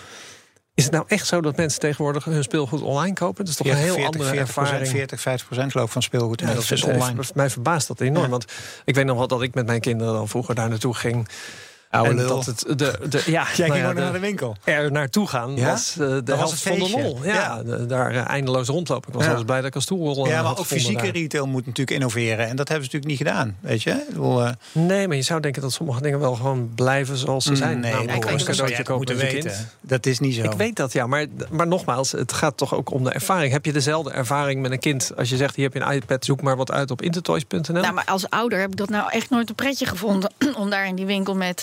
Is 0.78 0.84
het 0.84 0.92
nou 0.92 1.04
echt 1.08 1.26
zo 1.26 1.40
dat 1.40 1.56
mensen 1.56 1.80
tegenwoordig 1.80 2.24
hun 2.24 2.42
speelgoed 2.42 2.82
online 2.82 3.14
kopen? 3.14 3.44
Dat 3.44 3.48
is 3.48 3.56
toch 3.56 3.66
een 3.66 3.76
heel 3.76 4.04
andere 4.04 4.24
40, 4.24 4.38
ervaring. 4.38 4.88
40, 4.88 5.20
50 5.20 5.46
procent 5.46 5.70
geloof 5.72 5.86
ik 5.86 5.92
van 5.92 6.02
speelgoed. 6.02 6.40
Ja, 6.40 6.46
inmiddels 6.46 6.70
is 6.70 6.78
is 6.78 6.84
online. 6.86 7.10
online. 7.10 7.30
Mij 7.34 7.50
verbaast 7.50 7.88
dat 7.88 8.00
enorm. 8.00 8.24
Ja. 8.24 8.28
Want 8.28 8.44
ik 8.84 8.94
weet 8.94 9.04
nog 9.04 9.16
wel 9.16 9.26
dat 9.26 9.42
ik 9.42 9.54
met 9.54 9.66
mijn 9.66 9.80
kinderen 9.80 10.12
dan 10.12 10.28
vroeger 10.28 10.54
daar 10.54 10.68
naartoe 10.68 10.94
ging. 10.94 11.28
Oude 11.90 12.10
en 12.10 12.16
lul. 12.16 12.28
dat 12.28 12.44
het 12.46 12.64
de, 12.78 12.98
de, 13.08 13.22
ja, 13.26 13.26
Jij 13.26 13.42
nou 13.42 13.46
ging 13.46 13.68
ja, 13.68 13.74
gewoon 13.74 13.94
de- 13.94 14.00
naar 14.00 14.12
de 14.12 14.18
winkel. 14.18 14.56
er 14.64 14.92
naartoe 14.92 15.26
gaan 15.28 15.56
Ja? 15.56 15.70
was 15.70 15.96
eh, 15.98 15.98
de 16.24 16.34
helft 16.34 16.50
het 16.50 16.60
van 16.60 16.78
de 16.78 16.90
lol. 17.02 17.18
Ja, 17.24 17.34
Ja. 17.34 17.62
de- 17.62 17.86
daar 17.86 18.10
eh, 18.14 18.28
eindeloos 18.28 18.68
rondlopen. 18.68 19.08
Ik 19.08 19.14
was 19.14 19.22
Ja. 19.22 19.28
altijd 19.28 19.46
blij 19.46 19.58
dat 19.58 19.68
ik 19.68 19.74
een 19.74 19.82
stoel 19.82 20.24
eh, 20.24 20.30
Ja, 20.30 20.36
maar 20.36 20.44
had 20.44 20.58
ook 20.58 20.66
fysieke 20.66 21.02
daar. 21.02 21.12
retail 21.12 21.46
moet 21.46 21.66
natuurlijk 21.66 21.90
innoveren. 21.96 22.46
En 22.48 22.56
dat 22.56 22.68
hebben 22.68 22.88
ze 22.90 22.96
natuurlijk 22.96 23.04
niet 23.06 23.16
gedaan. 23.28 23.56
Weet 23.60 23.82
je? 23.82 24.04
Bedoel, 24.08 24.42
Nee, 24.72 25.08
maar 25.08 25.16
je 25.16 25.22
zou 25.22 25.40
denken 25.40 25.62
dat 25.62 25.72
sommige 25.72 26.00
dingen 26.02 26.20
wel 26.20 26.34
gewoon 26.34 26.70
blijven 26.74 27.16
zoals 27.16 27.44
ze 27.44 27.56
zijn. 27.56 27.80
nee, 27.80 27.92
Namelijk 27.92 28.16
ik 28.16 28.22
dat 28.30 28.40
een 28.40 28.46
cadeautje 28.46 28.82
kopen 28.82 29.16
je 29.16 29.22
weten. 29.22 29.50
kind. 29.50 29.66
Dat 29.80 30.06
is 30.06 30.18
niet 30.18 30.34
zo. 30.34 30.42
Ik 30.42 30.52
weet 30.52 30.76
dat, 30.76 30.92
ja. 30.92 31.06
Maar, 31.06 31.26
maar 31.50 31.66
nogmaals, 31.66 32.12
het 32.12 32.32
gaat 32.32 32.56
toch 32.56 32.74
ook 32.74 32.90
om 32.92 33.04
de 33.04 33.10
ervaring. 33.10 33.52
Heb 33.52 33.64
je 33.64 33.72
dezelfde 33.72 34.10
ervaring 34.10 34.62
met 34.62 34.70
een 34.70 34.78
kind 34.78 35.12
als 35.16 35.28
je 35.28 35.36
zegt... 35.36 35.54
hier 35.56 35.64
heb 35.64 35.74
je 35.74 35.80
een 35.80 35.92
iPad, 35.92 36.24
zoek 36.24 36.42
maar 36.42 36.56
wat 36.56 36.70
uit 36.72 36.90
op 36.90 37.02
intertoys.nl? 37.02 37.72
Nou, 37.80 37.92
maar 37.94 38.04
als 38.06 38.30
ouder 38.30 38.58
heb 38.60 38.70
ik 38.70 38.76
dat 38.76 38.88
nou 38.88 39.10
echt 39.10 39.30
nooit 39.30 39.48
een 39.48 39.54
pretje 39.54 39.86
gevonden. 39.86 40.32
om 40.58 40.70
daar 40.70 40.86
in 40.86 40.94
die 40.94 41.06
winkel 41.06 41.34
met, 41.34 41.62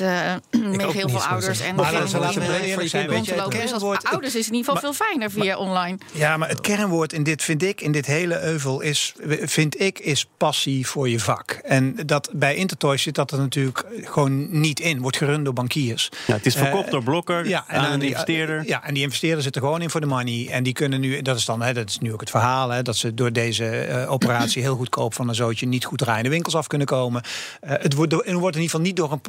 met 0.78 0.84
ook 0.84 0.94
heel 0.94 1.10
veel 1.10 1.24
ouders 1.24 1.60
en 1.60 1.76
Maar 1.76 1.92
degene 1.92 2.20
laten 2.20 2.42
we- 2.42 2.48
met- 2.48 2.62
eerlijk 2.62 2.90
zijn, 2.90 3.10
weet 3.10 3.26
je, 3.26 3.34
het 3.34 3.52
Dus 3.52 3.74
als 3.74 4.04
ouders 4.04 4.36
is 4.36 4.48
in 4.48 4.54
ieder 4.54 4.74
geval 4.74 4.94
veel 4.94 5.06
fijner 5.08 5.32
via 5.32 5.58
online. 5.58 5.98
Ja, 6.12 6.38
maar 6.38 6.50
het 6.50 6.62
kernwoord 6.62 7.14
in 7.14 7.24
dit 7.24 7.44
vind 7.44 7.64
ik, 7.64 7.82
in 7.82 7.92
dit 7.92 8.06
hele 8.06 8.42
euvel, 8.42 8.82
is, 8.82 9.14
vind 9.42 9.82
ik, 9.82 10.00
is 10.00 10.28
passie 10.38 10.88
voor 10.88 11.10
je 11.10 11.20
vak. 11.20 11.52
En 11.64 11.96
dat 12.06 12.30
bij 12.34 12.56
Intertoys 12.56 13.02
zit 13.02 13.16
dat 13.16 13.32
er 13.32 13.38
natuurlijk 13.40 13.86
gewoon 14.04 14.60
niet 14.60 14.80
in. 14.80 15.02
Wordt 15.02 15.18
gerund 15.18 15.46
door 15.46 15.54
bankiers. 15.54 16.10
Ja, 16.28 16.34
het 16.34 16.46
is 16.46 16.56
verkocht 16.56 16.86
Eh, 16.86 16.92
door 16.92 17.04
Blokker 17.04 17.48
Ja, 17.48 17.64
aan 17.68 17.92
een 17.92 18.02
investeerder. 18.02 18.64
Ja, 18.68 18.84
en 18.84 18.94
die 18.94 19.04
investeerder 19.04 19.44
zit 19.44 19.56
er 19.56 19.62
gewoon 19.62 19.82
in 19.82 19.90
voor 19.90 20.02
de 20.02 20.08
money. 20.08 20.48
En 20.52 20.64
die 20.64 20.74
kunnen 20.74 21.00
nu, 21.00 21.22
dat 21.22 21.38
is 21.38 21.46
dan, 21.46 21.62
hè, 21.62 21.74
dat 21.74 21.90
is 21.90 22.00
nu 22.00 22.14
ook 22.14 22.20
het 22.20 22.30
verhaal, 22.30 22.70
hè, 22.70 22.82
dat 22.82 22.96
ze 22.96 23.14
door 23.14 23.32
deze 23.34 23.66
eh, 23.70 24.12
operatie 24.12 24.62
heel 24.62 24.76
goedkoop 24.76 25.14
van 25.14 25.30
een 25.30 25.36
zootje 25.36 25.66
niet 25.68 25.86
goed 25.86 25.98
draaiende 25.98 26.30
winkels 26.30 26.56
af 26.56 26.68
kunnen 26.68 26.88
komen. 26.88 27.24
Eh, 27.62 27.72
het, 27.82 27.94
wordt 27.94 28.12
door, 28.12 28.24
het 28.26 28.34
wordt 28.34 28.56
in 28.56 28.62
ieder 28.62 28.76
geval 28.78 28.80
niet 28.80 28.96
door 28.96 29.12
een 29.12 29.22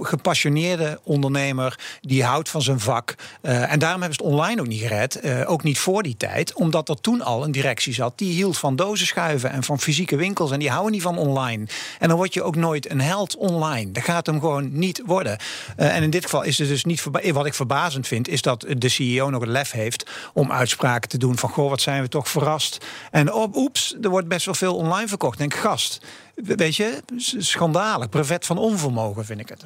ondernemer 1.02 1.78
die 2.00 2.25
houdt 2.25 2.49
van 2.49 2.62
zijn 2.62 2.80
vak. 2.80 3.14
Eh, 3.40 3.73
en 3.73 3.78
daarom 3.78 4.00
hebben 4.00 4.18
ze 4.18 4.25
het 4.25 4.33
online 4.33 4.61
ook 4.61 4.66
niet 4.66 4.80
gered. 4.80 5.21
eh, 5.21 5.50
ook 5.50 5.62
niet 5.62 5.78
voor 5.78 6.02
die 6.02 6.16
tijd, 6.16 6.54
omdat 6.54 6.88
er 6.88 7.00
toen 7.00 7.23
al 7.23 7.45
een 7.45 7.52
directie 7.52 7.95
zat 7.95 8.18
die 8.18 8.33
hield 8.33 8.59
van 8.59 8.76
dozen 8.76 9.06
schuiven 9.06 9.50
en 9.50 9.62
van 9.62 9.80
fysieke 9.80 10.16
winkels. 10.16 10.50
En 10.50 10.59
die 10.59 10.71
houden 10.71 10.92
niet 10.92 11.02
van 11.02 11.18
online. 11.18 11.66
En 11.99 12.09
dan 12.09 12.16
word 12.16 12.35
je 12.35 12.42
ook 12.42 12.56
nooit 12.56 12.90
een 12.90 13.00
held 13.00 13.37
online. 13.37 13.92
Dat 13.92 14.02
gaat 14.02 14.26
hem 14.26 14.40
gewoon 14.40 14.78
niet 14.78 15.02
worden. 15.06 15.38
Eh, 15.76 15.97
en 15.97 16.02
in 16.02 16.11
dit 16.11 16.25
geval 16.25 16.42
is 16.42 16.59
het 16.59 16.68
dus 16.68 16.85
niet 16.85 17.04
wat 17.33 17.47
ik 17.47 17.54
verbazend 17.54 18.06
vind, 18.06 18.28
is 18.28 18.42
dat 18.42 18.66
de 18.78 18.88
CEO 18.88 19.30
nog 19.30 19.40
het 19.40 19.50
lef 19.50 19.71
heeft 19.71 20.11
om 20.33 20.52
uitspraken 20.52 21.09
te 21.09 21.18
doen 21.18 21.38
van 21.38 21.50
goh, 21.50 21.71
wat 21.71 21.80
zijn 21.80 22.02
we 22.02 22.09
toch 22.09 22.28
verrast. 22.28 22.85
En 23.11 23.33
op, 23.33 23.56
oeps, 23.56 23.97
er 24.02 24.11
wordt 24.11 24.28
best 24.28 24.45
wel 24.45 24.54
veel 24.54 24.76
online 24.76 25.09
verkocht. 25.09 25.38
Denk 25.38 25.54
gast, 25.54 26.00
weet 26.35 26.76
je, 26.76 27.02
schandalig, 27.38 28.09
brevet 28.09 28.47
van 28.47 28.59
onvermogen 28.59 29.25
vind 29.25 29.40
ik 29.40 29.49
het. 29.49 29.64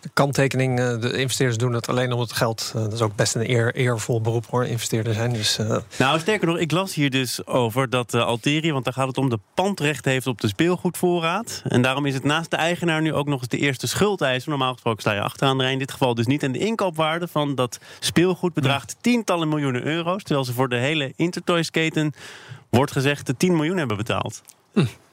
De 0.00 0.10
kanttekening, 0.12 0.78
eh, 0.78 1.00
de 1.00 1.12
investeerders 1.12 1.58
doen 1.58 1.72
het 1.72 1.88
alleen 1.88 2.12
om 2.12 2.20
het 2.20 2.32
geld. 2.32 2.72
Eh, 2.74 2.82
Dat 2.82 2.92
is 2.92 3.00
ook 3.00 3.16
best 3.16 3.34
een 3.34 3.50
eer, 3.50 3.74
eervol 3.74 4.20
beroep 4.20 4.46
hoor, 4.46 4.66
investeerder 4.66 5.14
zijn. 5.14 5.32
Dus 5.32 5.58
eh, 5.58 5.76
Nou, 5.98 6.18
sterker 6.18 6.46
nog, 6.46 6.58
ik 6.58 6.70
las 6.70 6.94
hier 6.94 7.10
dus 7.10 7.46
over 7.46 7.90
dat 7.90 8.14
uh, 8.14 8.24
Alteri, 8.24 8.72
want 8.72 8.84
daar 8.84 8.94
gaat 8.94 9.06
het 9.06 9.18
om, 9.18 9.28
de 9.30 9.38
pandrecht 9.54 10.04
heeft 10.04 10.26
op 10.26 10.40
de 10.40 10.48
speelgoedvoorraad. 10.48 11.62
En 11.68 11.82
daarom 11.82 12.06
is 12.06 12.14
het 12.14 12.24
naast 12.24 12.50
de 12.50 12.56
eigenaar 12.56 13.02
nu 13.02 13.14
ook 13.14 13.26
nog 13.26 13.38
eens 13.38 13.48
de 13.48 13.58
eerste 13.58 13.86
schuldeiser. 13.86 14.50
Normaal 14.50 14.72
gesproken 14.72 15.00
sta 15.00 15.12
je 15.12 15.20
achteraan 15.20 15.56
de 15.56 15.62
rij, 15.62 15.72
in 15.72 15.78
dit 15.78 15.92
geval 15.92 16.14
dus 16.14 16.26
niet. 16.26 16.42
En 16.42 16.52
de 16.52 16.58
inkoopwaarde 16.58 17.28
van 17.28 17.54
dat 17.54 17.78
speelgoed 18.00 18.52
bedraagt 18.52 18.96
tientallen 19.00 19.48
miljoenen 19.48 19.84
euro's. 19.84 20.22
Terwijl 20.22 20.44
ze 20.44 20.52
voor 20.52 20.68
de 20.68 20.76
hele 20.76 21.12
Intertoys-keten, 21.16 22.12
wordt 22.70 22.92
gezegd, 22.92 23.26
de 23.26 23.36
10 23.36 23.56
miljoen 23.56 23.76
hebben 23.76 23.96
betaald. 23.96 24.42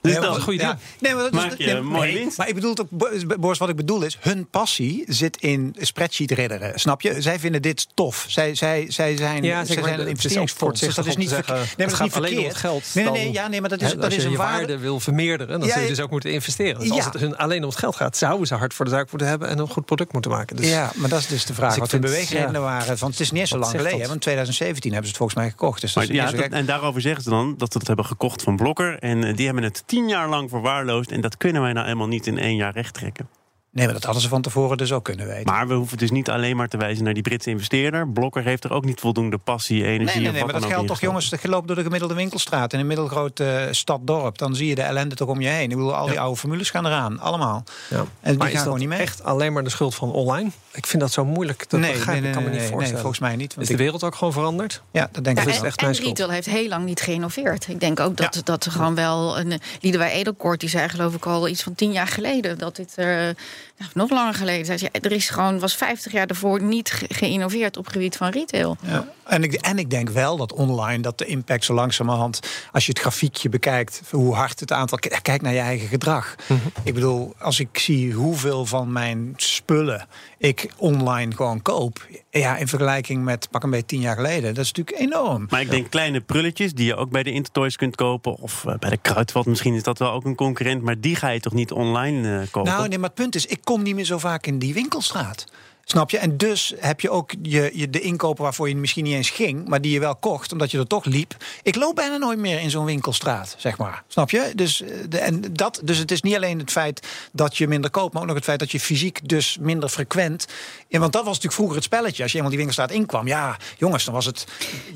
Dus 0.01 0.11
Nee, 0.11 0.21
dat 0.21 0.23
maar- 0.23 0.31
is 0.31 0.37
een 0.37 0.43
goede 0.43 0.63
ja. 0.63 0.77
Nee, 0.99 1.13
maar 1.13 1.23
dat 1.23 1.31
Maak 1.31 1.51
is, 1.51 1.57
je 1.57 1.65
nee, 1.65 1.75
een 1.75 1.85
mooie 1.85 2.11
nee, 2.11 2.19
winst. 2.19 2.37
Maar 2.37 2.47
ik 2.47 2.53
bedoel 2.55 2.69
het 2.69 2.81
ook, 2.81 2.87
Bo- 2.89 3.35
Boris, 3.39 3.57
wat 3.57 3.69
ik 3.69 3.75
bedoel 3.75 4.01
is, 4.01 4.17
hun 4.21 4.47
passie 4.49 5.03
zit 5.07 5.37
in 5.41 5.75
spreadsheet 5.79 6.31
ridderen. 6.31 6.79
Snap 6.79 7.01
je? 7.01 7.21
Zij 7.21 7.39
vinden 7.39 7.61
dit 7.61 7.87
tof. 7.93 8.25
Zij, 8.27 8.55
zij, 8.55 8.85
zij 8.89 9.17
zijn, 9.17 9.43
Ja, 9.43 9.65
zij 9.65 9.83
zijn 9.83 9.99
een 9.99 10.07
investeringsfonds. 10.07 10.79
Dus 10.81 10.95
dat 10.95 11.05
is 11.05 11.15
niet 11.15 11.29
verkeerd. 11.29 11.47
zeggen, 11.57 11.67
Nee, 11.77 11.87
maar 11.87 11.95
het 11.97 11.97
dat 11.97 11.97
gaat 11.97 12.05
niet 12.07 12.15
alleen 12.15 12.45
om 12.45 12.51
verkeerd. 12.51 12.81
het 12.83 12.93
geld. 12.93 13.13
Nee, 13.13 13.23
nee, 13.23 13.33
ja, 13.33 13.47
nee, 13.47 13.59
maar 13.61 13.69
dat 13.69 13.81
is, 13.81 13.87
Hè, 13.89 13.95
dat 13.95 14.03
als 14.05 14.13
is 14.13 14.19
je 14.19 14.25
een 14.25 14.31
je 14.31 14.37
waarde. 14.37 14.57
waarde 14.57 14.77
wil 14.77 14.99
vermeerderen, 14.99 15.59
dan 15.59 15.67
Ja, 15.67 15.73
zul 15.73 15.81
je 15.83 15.87
ja. 15.89 15.93
dus 15.95 16.03
ook 16.03 16.09
moeten 16.11 16.31
investeren. 16.31 16.79
Dus 16.81 16.91
als 16.91 17.05
het 17.05 17.13
hun 17.13 17.37
alleen 17.37 17.63
om 17.63 17.69
het 17.69 17.77
geld 17.79 17.95
gaat, 17.95 18.17
zouden 18.17 18.47
ze 18.47 18.55
hard 18.55 18.73
voor 18.73 18.85
de 18.85 18.91
zaak 18.91 19.09
moeten 19.09 19.27
hebben 19.27 19.47
en 19.49 19.59
een 19.59 19.69
goed 19.69 19.85
product 19.85 20.13
moeten 20.13 20.31
maken. 20.31 20.55
Dus 20.55 20.69
ja, 20.69 20.91
maar 20.95 21.09
dat 21.09 21.19
is 21.19 21.27
dus 21.27 21.45
de 21.45 21.53
vraag. 21.53 21.69
Dus 21.69 21.79
wat 21.79 21.89
de 21.89 21.99
beweegredenen 21.99 22.61
waren. 22.61 22.97
Want 22.97 23.11
het 23.11 23.19
is 23.21 23.31
niet 23.31 23.39
eens 23.39 23.49
zo 23.49 23.57
lang 23.57 23.71
geleden. 23.71 23.91
dat? 23.91 23.99
Want 24.01 24.13
in 24.13 24.19
2017 24.19 24.91
hebben 24.93 25.09
ze 25.09 25.17
het 25.17 25.17
volgens 25.17 25.39
mij 25.39 25.49
gekocht. 25.49 25.81
Dus 25.81 25.93
dat 25.93 26.07
dat- 26.07 26.47
en 26.49 26.65
daarover 26.65 27.01
zeggen 27.01 27.23
ze 27.23 27.29
dan 27.29 27.53
dat 27.57 27.71
ze 27.71 27.77
het 27.77 27.87
hebben 27.87 28.05
gekocht 28.05 28.41
van 28.43 28.55
Blokker. 28.55 28.99
En 28.99 29.23
eh, 29.23 29.35
die 29.35 29.45
hebben 29.45 29.63
het 29.63 29.83
tien 29.89 30.07
jaar 30.07 30.29
lang 30.29 30.49
verwaarloosd. 30.49 31.11
En 31.11 31.21
dat 31.21 31.37
kunnen 31.37 31.61
wij 31.61 31.73
nou 31.73 31.87
eenmaal 31.87 32.07
niet 32.07 32.27
in 32.27 32.37
één 32.37 32.55
jaar 32.55 32.73
rechttrekken. 32.73 33.38
Nee, 33.71 33.85
maar 33.85 33.93
dat 33.93 34.03
hadden 34.03 34.21
ze 34.21 34.29
van 34.29 34.41
tevoren 34.41 34.77
dus 34.77 34.91
ook 34.91 35.03
kunnen 35.03 35.27
weten. 35.27 35.53
Maar 35.53 35.67
we 35.67 35.73
hoeven 35.73 35.97
dus 35.97 36.11
niet 36.11 36.29
alleen 36.29 36.55
maar 36.55 36.67
te 36.67 36.77
wijzen 36.77 37.03
naar 37.03 37.13
die 37.13 37.23
Britse 37.23 37.49
investeerder. 37.49 38.07
Blokker 38.09 38.43
heeft 38.43 38.63
er 38.63 38.71
ook 38.73 38.85
niet 38.85 38.99
voldoende 38.99 39.37
passie, 39.37 39.85
energie 39.85 40.05
Nee, 40.05 40.13
nee, 40.13 40.31
nee, 40.31 40.41
wat 40.41 40.51
maar 40.51 40.61
dat 40.61 40.69
geldt 40.69 40.87
toch, 40.87 40.99
jongens. 40.99 41.29
Je 41.41 41.49
loopt 41.49 41.67
door 41.67 41.75
de 41.75 41.83
gemiddelde 41.83 42.13
winkelstraat 42.13 42.73
in 42.73 42.79
een 42.79 42.87
middelgrote 42.87 43.45
eh, 43.45 43.73
stad, 43.73 43.99
dorp. 44.03 44.37
Dan 44.37 44.55
zie 44.55 44.67
je 44.67 44.75
de 44.75 44.81
ellende 44.81 45.15
toch 45.15 45.27
om 45.27 45.41
je 45.41 45.47
heen. 45.47 45.69
Ik 45.69 45.75
bedoel, 45.75 45.95
al 45.95 46.07
die 46.07 46.19
oude 46.19 46.37
formules 46.39 46.69
gaan 46.69 46.85
eraan. 46.85 47.19
Allemaal. 47.19 47.63
Ja. 47.89 47.97
En 47.97 48.05
die 48.05 48.07
Maar 48.23 48.33
gaan 48.37 48.47
is 48.47 48.53
dat 48.53 48.63
gewoon 48.63 48.79
niet 48.79 48.87
mee. 48.87 48.99
echt 48.99 49.23
alleen 49.23 49.53
maar 49.53 49.63
de 49.63 49.69
schuld 49.69 49.95
van 49.95 50.11
online? 50.11 50.49
Ik 50.71 50.85
vind 50.85 51.01
dat 51.01 51.11
zo 51.11 51.25
moeilijk. 51.25 51.69
Dat 51.69 51.79
nee, 51.79 51.91
begrijp 51.93 52.19
nee, 52.19 52.27
ik, 52.27 52.33
kan 52.33 52.43
me 52.43 52.49
nee, 52.49 52.57
niet 52.59 52.67
nee, 52.67 52.73
voorstellen. 52.73 53.01
volgens 53.01 53.21
mij 53.21 53.35
niet. 53.35 53.55
is 53.59 53.67
de 53.67 53.75
wereld 53.75 54.03
ook 54.03 54.15
gewoon 54.15 54.33
veranderd? 54.33 54.81
ja, 54.91 55.09
dat 55.11 55.23
denk 55.23 55.37
Ja, 55.37 55.43
ik 55.43 55.49
is 55.49 55.59
en, 55.59 55.65
echt 55.65 55.75
mijn 55.75 55.89
en 55.89 55.95
schuld. 55.95 56.17
retail 56.17 56.33
heeft 56.33 56.47
heel 56.47 56.67
lang 56.67 56.85
niet 56.85 57.01
geïnnoveerd. 57.01 57.67
Ik 57.67 57.79
denk 57.79 57.99
ook 57.99 58.17
dat, 58.17 58.41
dat 58.43 58.65
er 58.65 58.71
gewoon 58.71 58.95
wel 58.95 59.39
een. 59.39 59.59
Liedewij 59.81 60.11
Edelkort, 60.11 60.59
die 60.59 60.69
zei 60.69 60.89
geloof 60.89 61.15
ik 61.15 61.25
al 61.25 61.47
iets 61.47 61.63
van 61.63 61.75
tien 61.75 61.91
jaar 61.91 62.07
geleden. 62.07 62.57
Dat 62.57 62.75
dit 62.75 62.93
er 62.95 63.35
nou, 63.77 63.91
nog 63.93 64.09
langer 64.09 64.33
geleden 64.33 64.65
zei. 64.65 64.77
ze, 64.77 64.89
Er 64.91 65.11
is 65.11 65.29
gewoon, 65.29 65.59
was 65.59 65.75
50 65.75 66.11
jaar 66.11 66.27
daarvoor 66.27 66.61
niet 66.63 66.91
ge- 66.91 67.05
geïnnoveerd 67.09 67.77
op 67.77 67.83
het 67.83 67.93
gebied 67.93 68.17
van 68.17 68.29
retail. 68.29 68.77
Ja. 68.81 69.07
En, 69.25 69.43
ik, 69.43 69.53
en 69.53 69.77
ik 69.79 69.89
denk 69.89 70.09
wel 70.09 70.37
dat 70.37 70.53
online 70.53 71.01
dat 71.01 71.17
de 71.17 71.25
impact 71.25 71.63
zo 71.65 71.73
langzamerhand, 71.73 72.39
als 72.71 72.85
je 72.85 72.91
het 72.91 72.99
grafiekje 73.01 73.49
bekijkt, 73.49 74.01
hoe 74.11 74.35
hard 74.35 74.59
het 74.59 74.71
aantal. 74.71 74.97
Kijk 75.21 75.41
naar 75.41 75.53
je 75.53 75.59
eigen 75.59 75.87
gedrag. 75.87 76.35
Ik 76.83 76.93
bedoel, 76.93 77.33
als 77.39 77.59
ik 77.59 77.79
zie 77.79 78.13
hoeveel 78.13 78.65
van 78.65 78.91
mijn 78.91 79.33
spullen 79.37 80.07
ik 80.39 80.71
online 80.77 81.35
gewoon 81.35 81.61
koop, 81.61 82.07
ja, 82.29 82.57
in 82.57 82.67
vergelijking 82.67 83.23
met 83.23 83.47
pak 83.51 83.63
een 83.63 83.69
beetje 83.69 83.85
tien 83.85 83.99
jaar 83.99 84.15
geleden, 84.15 84.53
dat 84.53 84.63
is 84.63 84.71
natuurlijk 84.71 84.99
enorm. 84.99 85.45
Maar 85.49 85.61
ik 85.61 85.69
denk 85.69 85.89
kleine 85.89 86.21
prulletjes 86.21 86.73
die 86.73 86.85
je 86.85 86.95
ook 86.95 87.09
bij 87.09 87.23
de 87.23 87.31
Intertoys 87.31 87.75
kunt 87.75 87.95
kopen. 87.95 88.35
Of 88.35 88.65
eh, 88.65 88.77
bij 88.77 88.89
de 88.89 88.97
Kruidvat, 88.97 89.45
misschien 89.45 89.73
is 89.73 89.83
dat 89.83 89.99
wel 89.99 90.11
ook 90.11 90.25
een 90.25 90.35
concurrent. 90.35 90.81
Maar 90.81 90.99
die 90.99 91.15
ga 91.15 91.29
je 91.29 91.39
toch 91.39 91.53
niet 91.53 91.71
online 91.71 92.39
eh, 92.39 92.47
kopen? 92.51 92.71
Nou, 92.71 92.87
nee, 92.87 92.97
maar 92.97 93.09
het 93.09 93.17
punt 93.17 93.35
is, 93.35 93.45
ik 93.45 93.59
kom 93.63 93.83
niet 93.83 93.95
meer 93.95 94.05
zo 94.05 94.17
vaak 94.17 94.47
in 94.47 94.59
die 94.59 94.73
winkelstraat. 94.73 95.45
Snap 95.91 96.09
je? 96.09 96.17
En 96.17 96.37
dus 96.37 96.73
heb 96.77 97.01
je 97.01 97.09
ook 97.09 97.31
je, 97.41 97.71
je, 97.73 97.89
de 97.89 98.01
inkopen 98.01 98.43
waarvoor 98.43 98.69
je 98.69 98.75
misschien 98.75 99.03
niet 99.03 99.13
eens 99.13 99.29
ging, 99.29 99.67
maar 99.67 99.81
die 99.81 99.91
je 99.91 99.99
wel 99.99 100.15
kocht, 100.15 100.51
omdat 100.51 100.71
je 100.71 100.77
er 100.77 100.87
toch 100.87 101.05
liep. 101.05 101.35
Ik 101.63 101.75
loop 101.75 101.95
bijna 101.95 102.17
nooit 102.17 102.39
meer 102.39 102.59
in 102.59 102.69
zo'n 102.69 102.85
winkelstraat, 102.85 103.55
zeg 103.57 103.77
maar. 103.77 104.03
Snap 104.07 104.29
je? 104.29 104.51
Dus, 104.55 104.81
eh, 104.81 104.89
de, 105.09 105.17
en 105.17 105.41
dat, 105.51 105.81
dus 105.83 105.97
het 105.97 106.11
is 106.11 106.21
niet 106.21 106.35
alleen 106.35 106.59
het 106.59 106.71
feit 106.71 107.07
dat 107.31 107.57
je 107.57 107.67
minder 107.67 107.89
koopt, 107.89 108.13
maar 108.13 108.21
ook 108.21 108.27
nog 108.27 108.37
het 108.37 108.45
feit 108.45 108.59
dat 108.59 108.71
je 108.71 108.79
fysiek 108.79 109.29
dus 109.29 109.57
minder 109.59 109.89
frequent. 109.89 110.47
Ja, 110.87 110.99
want 110.99 111.13
dat 111.13 111.21
was 111.21 111.33
natuurlijk 111.33 111.55
vroeger 111.55 111.75
het 111.75 111.85
spelletje. 111.85 112.23
Als 112.23 112.31
je 112.31 112.37
eenmaal 112.37 112.55
die 112.55 112.65
winkelstraat 112.65 112.97
inkwam, 112.97 113.27
ja, 113.27 113.57
jongens, 113.77 114.05
dan 114.05 114.13
was 114.13 114.25
het. 114.25 114.45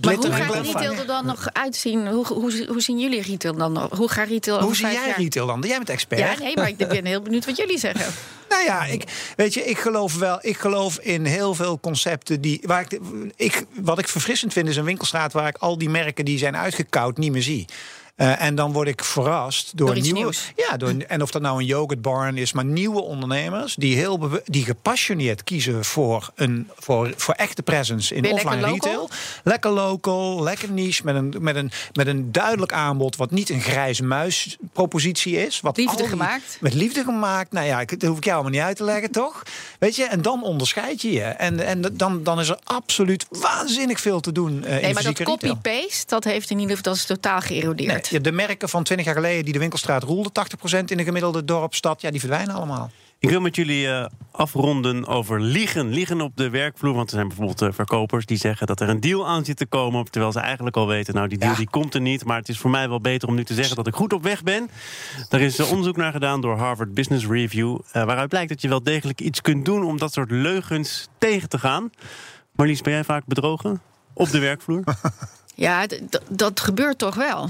Maar 0.01 0.13
hoe 0.13 0.25
en 0.25 0.33
gaat 0.33 0.65
retail 0.65 0.93
er 0.93 1.05
dan 1.05 1.25
nog 1.25 1.47
uitzien? 1.53 2.07
Hoe, 2.07 2.25
hoe, 2.25 2.65
hoe 2.67 2.81
zien 2.81 2.99
jullie 2.99 3.21
retail 3.21 3.53
dan 3.53 3.71
nog? 3.71 3.97
Hoe 3.97 4.09
gaat 4.09 4.27
retail 4.27 4.61
Hoe 4.61 4.75
zie 4.75 4.85
jij 4.85 4.93
jaar? 4.93 5.17
retail 5.17 5.47
dan? 5.47 5.61
Jij 5.61 5.77
bent 5.77 5.89
expert. 5.89 6.19
Ja, 6.19 6.37
nee, 6.39 6.55
maar 6.55 6.67
ik 6.67 6.77
ben 6.77 7.05
heel 7.05 7.21
benieuwd 7.21 7.45
wat 7.45 7.57
jullie 7.57 7.79
zeggen. 7.79 8.05
Nou 8.53 8.65
ja, 8.65 8.85
ik, 8.85 9.03
weet 9.35 9.53
je, 9.53 9.63
ik 9.63 9.77
geloof 9.77 10.15
wel. 10.15 10.37
Ik 10.41 10.57
geloof 10.57 10.99
in 10.99 11.25
heel 11.25 11.55
veel 11.55 11.79
concepten 11.79 12.41
die. 12.41 12.59
Waar 12.63 12.81
ik, 12.81 12.99
ik, 13.35 13.65
wat 13.73 13.99
ik 13.99 14.07
verfrissend 14.07 14.53
vind, 14.53 14.67
is 14.67 14.77
een 14.77 14.83
winkelstraat 14.83 15.33
waar 15.33 15.47
ik 15.47 15.57
al 15.57 15.77
die 15.77 15.89
merken 15.89 16.25
die 16.25 16.37
zijn 16.37 16.57
uitgekoud 16.57 17.17
niet 17.17 17.31
meer 17.31 17.41
zie. 17.41 17.65
Eh, 18.15 18.41
en 18.41 18.55
dan 18.55 18.71
word 18.71 18.87
ik 18.87 19.03
verrast 19.03 19.77
door, 19.77 19.93
nieuwe. 19.93 20.19
nieuws. 20.19 20.51
Ja, 20.55 20.77
door, 20.77 20.89
en 21.07 21.21
of 21.21 21.31
dat 21.31 21.41
nou 21.41 21.59
een 21.59 21.65
yoghurtbarn 21.65 22.37
is, 22.37 22.53
maar 22.53 22.65
nieuwe 22.65 23.01
ondernemers 23.01 23.75
die 23.75 23.95
heel 23.95 24.29
die 24.45 24.63
gepassioneerd 24.65 25.43
kiezen 25.43 25.85
voor 25.85 26.29
een 26.35 26.69
voor, 26.77 27.13
voor 27.15 27.33
echte 27.33 27.63
presence 27.63 28.15
in 28.15 28.21
Ben 28.21 28.29
je 28.31 28.35
offline 28.35 28.55
lekker 28.61 28.71
local? 28.71 28.91
retail. 28.91 29.09
Lekker 29.43 29.71
local, 29.71 30.43
lekker 30.43 30.71
niche 30.71 31.01
met 31.05 31.15
een, 31.15 31.35
met 31.39 31.55
een, 31.55 31.71
met 31.93 32.07
een 32.07 32.31
duidelijk 32.31 32.73
aanbod 32.73 33.15
wat 33.15 33.31
niet 33.31 33.49
een 33.49 33.61
grijze 33.61 34.03
muis 34.03 34.57
propositie 34.73 35.45
is. 35.45 35.59
Wat 35.59 35.77
Liefde 35.77 35.97
die- 35.97 36.07
gemaakt. 36.07 36.57
met 36.59 36.73
liefde 36.73 37.03
gemaakt. 37.03 37.51
Nou 37.51 37.65
ja, 37.65 37.79
ik- 37.79 37.99
dat 37.99 38.09
hoef 38.09 38.17
ik 38.17 38.23
jou 38.23 38.35
allemaal 38.35 38.53
niet 38.57 38.67
uit 38.67 38.77
te 38.77 38.83
leggen, 38.83 39.11
toch? 39.21 39.43
Weet 39.79 39.95
je, 39.95 40.03
en 40.03 40.21
dan 40.21 40.43
onderscheid 40.43 41.01
je 41.01 41.11
je. 41.11 41.21
En, 41.23 41.59
en 41.59 41.81
dan, 41.93 42.23
dan 42.23 42.39
is 42.39 42.49
er 42.49 42.59
absoluut 42.63 43.25
waanzinnig 43.29 43.99
veel 43.99 44.19
te 44.19 44.31
doen 44.31 44.51
in 44.65 44.81
Nee, 44.81 44.93
maar 44.93 45.03
dat 45.03 45.23
copy-paste, 45.23 46.03
dat 46.07 46.23
heeft 46.23 46.49
in 46.49 46.59
ieder 46.59 46.75
geval 46.77 46.91
dat 46.93 47.01
is 47.01 47.07
totaal 47.07 47.39
geërodeerd. 47.41 47.91
Nee, 47.91 48.01
ja, 48.09 48.19
de 48.19 48.31
merken 48.31 48.69
van 48.69 48.83
20 48.83 49.05
jaar 49.05 49.15
geleden 49.15 49.43
die 49.43 49.53
de 49.53 49.59
winkelstraat 49.59 50.03
roelden, 50.03 50.31
80% 50.31 50.79
in 50.85 50.97
de 50.97 51.03
gemiddelde 51.03 51.45
dorpstad, 51.45 52.01
ja, 52.01 52.11
die 52.11 52.19
verdwijnen 52.19 52.55
allemaal. 52.55 52.91
Ik 53.19 53.29
wil 53.29 53.41
met 53.41 53.55
jullie 53.55 53.87
eh, 53.87 54.05
afronden 54.31 55.07
over 55.07 55.41
liegen. 55.41 55.89
Liegen 55.89 56.21
op 56.21 56.31
de 56.37 56.49
werkvloer. 56.49 56.93
Want 56.93 57.09
er 57.09 57.15
zijn 57.15 57.27
bijvoorbeeld 57.27 57.61
eh, 57.61 57.67
verkopers 57.71 58.25
die 58.25 58.37
zeggen 58.37 58.67
dat 58.67 58.79
er 58.81 58.89
een 58.89 58.99
deal 58.99 59.27
aan 59.27 59.45
zit 59.45 59.57
te 59.57 59.65
komen. 59.65 60.05
Terwijl 60.05 60.31
ze 60.31 60.39
eigenlijk 60.39 60.75
al 60.77 60.87
weten, 60.87 61.13
nou 61.13 61.27
die 61.27 61.37
deal 61.37 61.51
Ja. 61.51 61.57
die 61.57 61.69
komt 61.69 61.93
er 61.93 62.01
niet. 62.01 62.25
Maar 62.25 62.37
het 62.37 62.49
is 62.49 62.57
voor 62.57 62.69
mij 62.69 62.89
wel 62.89 63.01
beter 63.01 63.27
om 63.27 63.35
nu 63.35 63.43
te 63.43 63.53
zeggen 63.53 63.75
dat 63.75 63.87
ik 63.87 63.93
goed 63.95 64.13
op 64.13 64.23
weg 64.23 64.43
ben. 64.43 64.69
Daar 65.29 65.41
is 65.41 65.59
eh, 65.59 65.69
onderzoek 65.69 65.95
naar 65.97 66.11
gedaan 66.11 66.41
door 66.41 66.57
Harvard 66.57 66.93
Business 66.93 67.25
Review. 67.27 67.79
waaruit 67.91 68.29
blijkt 68.29 68.49
dat 68.49 68.61
je 68.61 68.67
wel 68.69 68.83
degelijk 68.83 69.21
iets 69.21 69.41
kunt 69.41 69.65
doen 69.65 69.83
om 69.83 69.97
dat 69.97 70.13
soort 70.13 70.31
leugens 70.31 71.07
tegen 71.17 71.49
te 71.49 71.59
gaan. 71.59 71.89
Marlies, 72.55 72.81
ben 72.81 72.93
jij 72.93 73.03
vaak 73.03 73.25
bedrogen? 73.25 73.81
Op 74.13 74.29
de 74.31 74.39
werkvloer? 74.39 74.83
Ja, 75.55 75.85
dat 76.29 76.59
gebeurt 76.59 76.97
toch 76.97 77.15
wel. 77.15 77.49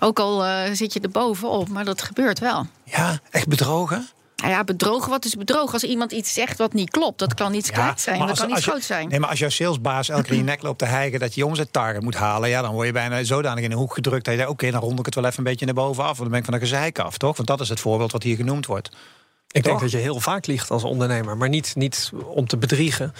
Ook 0.00 0.18
al 0.18 0.44
eh, 0.44 0.72
zit 0.72 0.92
je 0.92 1.00
er 1.00 1.10
bovenop, 1.10 1.68
maar 1.68 1.84
dat 1.84 2.02
gebeurt 2.02 2.38
wel. 2.38 2.66
Ja, 2.84 3.18
echt 3.30 3.48
bedrogen. 3.48 4.08
Nou 4.36 4.50
ja, 4.50 4.64
bedrogen, 4.64 5.10
wat 5.10 5.24
is 5.24 5.34
bedrogen? 5.34 5.72
Als 5.72 5.82
iemand 5.84 6.12
iets 6.12 6.32
zegt 6.32 6.58
wat 6.58 6.72
niet 6.72 6.90
klopt, 6.90 7.18
dat 7.18 7.34
kan 7.34 7.54
iets 7.54 7.70
kleins 7.70 8.02
zijn, 8.02 8.18
dat 8.18 8.28
als- 8.30 8.40
kan 8.40 8.50
iets 8.50 8.64
je- 8.64 8.70
groot 8.70 8.82
zijn. 8.82 9.08
Nee, 9.08 9.20
maar 9.20 9.28
als 9.28 9.38
jouw 9.38 9.48
salesbaas 9.48 10.08
elke 10.08 10.22
keer 10.22 10.32
in 10.32 10.38
je 10.38 10.44
nek 10.44 10.62
loopt 10.62 10.78
te 10.78 10.84
hijgen 10.84 11.20
dat 11.20 11.34
je 11.34 11.40
je 11.40 11.46
omzettarget 11.46 12.02
moet 12.02 12.14
halen, 12.14 12.48
ja, 12.48 12.62
dan 12.62 12.72
word 12.72 12.86
je 12.86 12.92
bijna 12.92 13.22
zodanig 13.24 13.64
in 13.64 13.70
een 13.70 13.76
hoek 13.78 13.94
gedrukt 13.94 14.24
dat 14.24 14.32
je 14.34 14.38
denkt, 14.40 14.52
oké, 14.52 14.70
dan 14.70 14.80
rond 14.80 14.98
ik 14.98 15.04
het 15.06 15.14
wel 15.14 15.24
even 15.24 15.38
een 15.38 15.44
beetje 15.44 15.64
naar 15.64 15.74
boven 15.74 16.02
af. 16.02 16.08
Want 16.08 16.18
dan 16.18 16.28
ben 16.30 16.38
ik 16.38 16.44
van 16.44 16.54
de 16.54 16.60
gezeik 16.60 16.98
af, 16.98 17.18
toch? 17.18 17.36
Want 17.36 17.48
dat 17.48 17.60
is 17.60 17.68
het 17.68 17.80
voorbeeld 17.80 18.12
wat 18.12 18.22
hier 18.22 18.36
genoemd 18.36 18.66
wordt. 18.66 18.90
Ik 19.50 19.62
denk 19.64 19.80
dat 19.80 19.90
je 19.90 19.96
heel 19.96 20.20
vaak 20.20 20.46
liegt 20.46 20.70
als 20.70 20.84
ondernemer. 20.84 21.36
Maar 21.36 21.48
niet, 21.48 21.72
niet 21.76 22.10
om 22.24 22.46
te 22.46 22.56
bedriegen. 22.56 23.14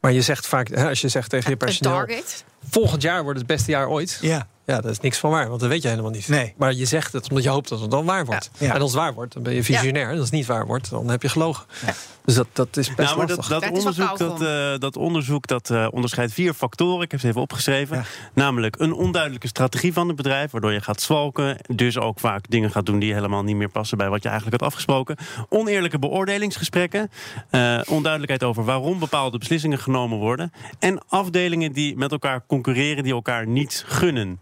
Maar 0.00 0.12
je 0.12 0.22
zegt 0.22 0.46
vaak, 0.46 0.68
hè, 0.68 0.88
als 0.88 1.00
je 1.00 1.08
zegt 1.08 1.30
tegen 1.30 1.50
je 1.50 1.56
personeel... 1.56 1.92
target. 1.92 2.44
volgend 2.70 3.02
jaar 3.02 3.22
wordt 3.22 3.38
het 3.38 3.46
beste 3.48 3.70
jaar 3.70 3.88
ooit. 3.88 4.18
Ja. 4.20 4.46
Ja, 4.66 4.80
dat 4.80 4.90
is 4.90 5.00
niks 5.00 5.18
van 5.18 5.30
waar, 5.30 5.48
want 5.48 5.60
dat 5.60 5.68
weet 5.68 5.82
je 5.82 5.88
helemaal 5.88 6.10
niet. 6.10 6.28
Nee. 6.28 6.54
Maar 6.56 6.72
je 6.72 6.84
zegt 6.84 7.12
het 7.12 7.28
omdat 7.28 7.44
je 7.44 7.50
hoopt 7.50 7.68
dat 7.68 7.80
het 7.80 7.90
dan 7.90 8.04
waar 8.04 8.24
wordt. 8.24 8.50
Ja. 8.58 8.66
Ja. 8.66 8.74
En 8.74 8.80
als 8.80 8.90
het 8.92 9.00
waar 9.00 9.14
wordt, 9.14 9.32
dan 9.34 9.42
ben 9.42 9.54
je 9.54 9.64
visionair. 9.64 10.06
En 10.08 10.14
als 10.14 10.20
het 10.24 10.30
niet 10.32 10.46
waar 10.46 10.66
wordt, 10.66 10.90
dan 10.90 11.08
heb 11.08 11.22
je 11.22 11.28
gelogen. 11.28 11.64
Ja. 11.86 11.94
Dus 12.24 12.34
dat, 12.34 12.46
dat 12.52 12.76
is 12.76 12.94
best 12.94 12.98
Nou, 12.98 13.16
maar 13.18 13.26
dat, 13.26 13.36
lastig. 13.36 13.60
dat 13.60 13.70
onderzoek, 13.70 14.18
dat, 14.18 14.42
eh, 14.42 14.78
dat 14.78 14.96
onderzoek 14.96 15.46
dat, 15.46 15.70
eh, 15.70 15.86
onderscheidt 15.90 16.32
vier 16.32 16.54
factoren. 16.54 17.02
Ik 17.02 17.10
heb 17.10 17.20
ze 17.20 17.26
even 17.28 17.40
opgeschreven. 17.40 17.96
Ja. 17.96 18.04
Namelijk 18.34 18.76
een 18.78 18.92
onduidelijke 18.92 19.46
strategie 19.48 19.92
van 19.92 20.06
het 20.06 20.16
bedrijf, 20.16 20.50
waardoor 20.50 20.72
je 20.72 20.80
gaat 20.80 21.00
zwalken. 21.00 21.56
Dus 21.74 21.98
ook 21.98 22.20
vaak 22.20 22.50
dingen 22.50 22.70
gaat 22.70 22.86
doen 22.86 22.98
die 22.98 23.14
helemaal 23.14 23.42
niet 23.42 23.56
meer 23.56 23.68
passen 23.68 23.98
bij 23.98 24.08
wat 24.08 24.22
je 24.22 24.28
eigenlijk 24.28 24.60
had 24.60 24.68
afgesproken. 24.70 25.16
Oneerlijke 25.48 25.98
beoordelingsgesprekken. 25.98 27.10
eh, 27.50 27.80
onduidelijkheid 27.86 28.42
over 28.44 28.64
waarom 28.64 28.98
bepaalde 28.98 29.38
beslissingen 29.38 29.78
genomen 29.78 30.18
worden. 30.18 30.52
En 30.78 31.00
afdelingen 31.08 31.72
die 31.72 31.96
met 31.96 32.12
elkaar 32.12 32.44
concurreren, 32.46 33.02
die 33.04 33.12
elkaar 33.12 33.46
niets 33.46 33.82
gunnen. 33.86 34.38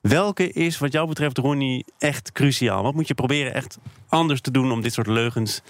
Welke 0.00 0.52
is 0.52 0.78
wat 0.78 0.92
jou 0.92 1.08
betreft, 1.08 1.38
Ronnie, 1.38 1.84
echt 1.98 2.32
cruciaal? 2.32 2.82
Wat 2.82 2.94
moet 2.94 3.08
je 3.08 3.14
proberen 3.14 3.54
echt 3.54 3.78
anders 4.08 4.40
te 4.40 4.50
doen 4.50 4.72
om 4.72 4.80
dit 4.80 4.92
soort 4.92 5.06
leugens 5.06 5.62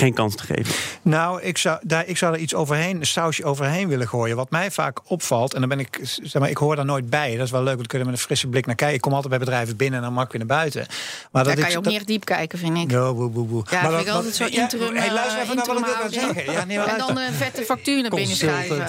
geen 0.00 0.14
kans 0.14 0.34
te 0.34 0.42
geven? 0.44 0.74
Nou, 1.02 1.42
ik 1.42 1.58
zou, 1.58 1.78
daar, 1.82 2.06
ik 2.06 2.16
zou 2.16 2.34
er 2.34 2.40
iets 2.40 2.54
overheen, 2.54 2.96
een 2.96 3.06
sausje 3.06 3.44
overheen 3.44 3.88
willen 3.88 4.08
gooien. 4.08 4.36
Wat 4.36 4.50
mij 4.50 4.70
vaak 4.70 5.00
opvalt, 5.10 5.54
en 5.54 5.60
dan 5.60 5.68
ben 5.68 5.78
ik, 5.80 5.98
zeg 6.22 6.40
maar, 6.40 6.50
ik 6.50 6.56
hoor 6.56 6.76
daar 6.76 6.84
nooit 6.84 7.10
bij. 7.10 7.36
Dat 7.36 7.44
is 7.46 7.50
wel 7.50 7.60
leuk, 7.62 7.66
want 7.74 7.78
dan 7.78 7.86
kunnen 7.86 8.06
we 8.06 8.12
met 8.12 8.20
een 8.20 8.26
frisse 8.26 8.46
blik 8.48 8.66
naar 8.66 8.74
kijken. 8.74 8.96
Ik 8.96 9.00
kom 9.02 9.12
altijd 9.12 9.30
bij 9.30 9.38
bedrijven 9.38 9.76
binnen 9.76 9.98
en 9.98 10.04
dan 10.04 10.14
mag 10.14 10.24
ik 10.24 10.30
weer 10.32 10.46
naar 10.46 10.56
buiten. 10.58 10.86
Maar 11.32 11.44
Daar 11.44 11.44
dat 11.44 11.54
kan 11.54 11.64
ik, 11.64 11.70
je 11.70 11.76
ook 11.78 11.82
dat- 11.84 11.92
niet 11.92 12.00
echt 12.00 12.10
diep 12.10 12.24
kijken, 12.24 12.58
vind 12.58 12.76
ik. 12.78 12.90
Ja, 12.90 13.12
boe, 13.12 13.28
boe, 13.30 13.46
boe. 13.46 13.62
Ja, 13.70 13.80
Maar 13.82 13.88
vind 13.90 14.00
ik 14.00 14.06
dat- 14.06 14.14
altijd 14.16 14.34
zo 14.34 14.44
ja, 14.50 14.62
interim, 14.62 14.96
hey, 14.96 15.12
luister 15.12 15.36
eh, 15.38 15.42
even 15.44 15.56
naar 15.56 15.66
wat 15.66 15.78
ik 15.78 15.84
wil 16.10 16.20
zeggen. 16.20 16.52
Ja, 16.52 16.64
nee, 16.64 16.76
maar 16.78 16.86
En 16.86 16.98
dan 16.98 17.18
een 17.18 17.32
vette 17.32 17.62
factuur 17.62 18.00
naar 18.02 18.10
binnen 18.10 18.36
schrijven. 18.36 18.86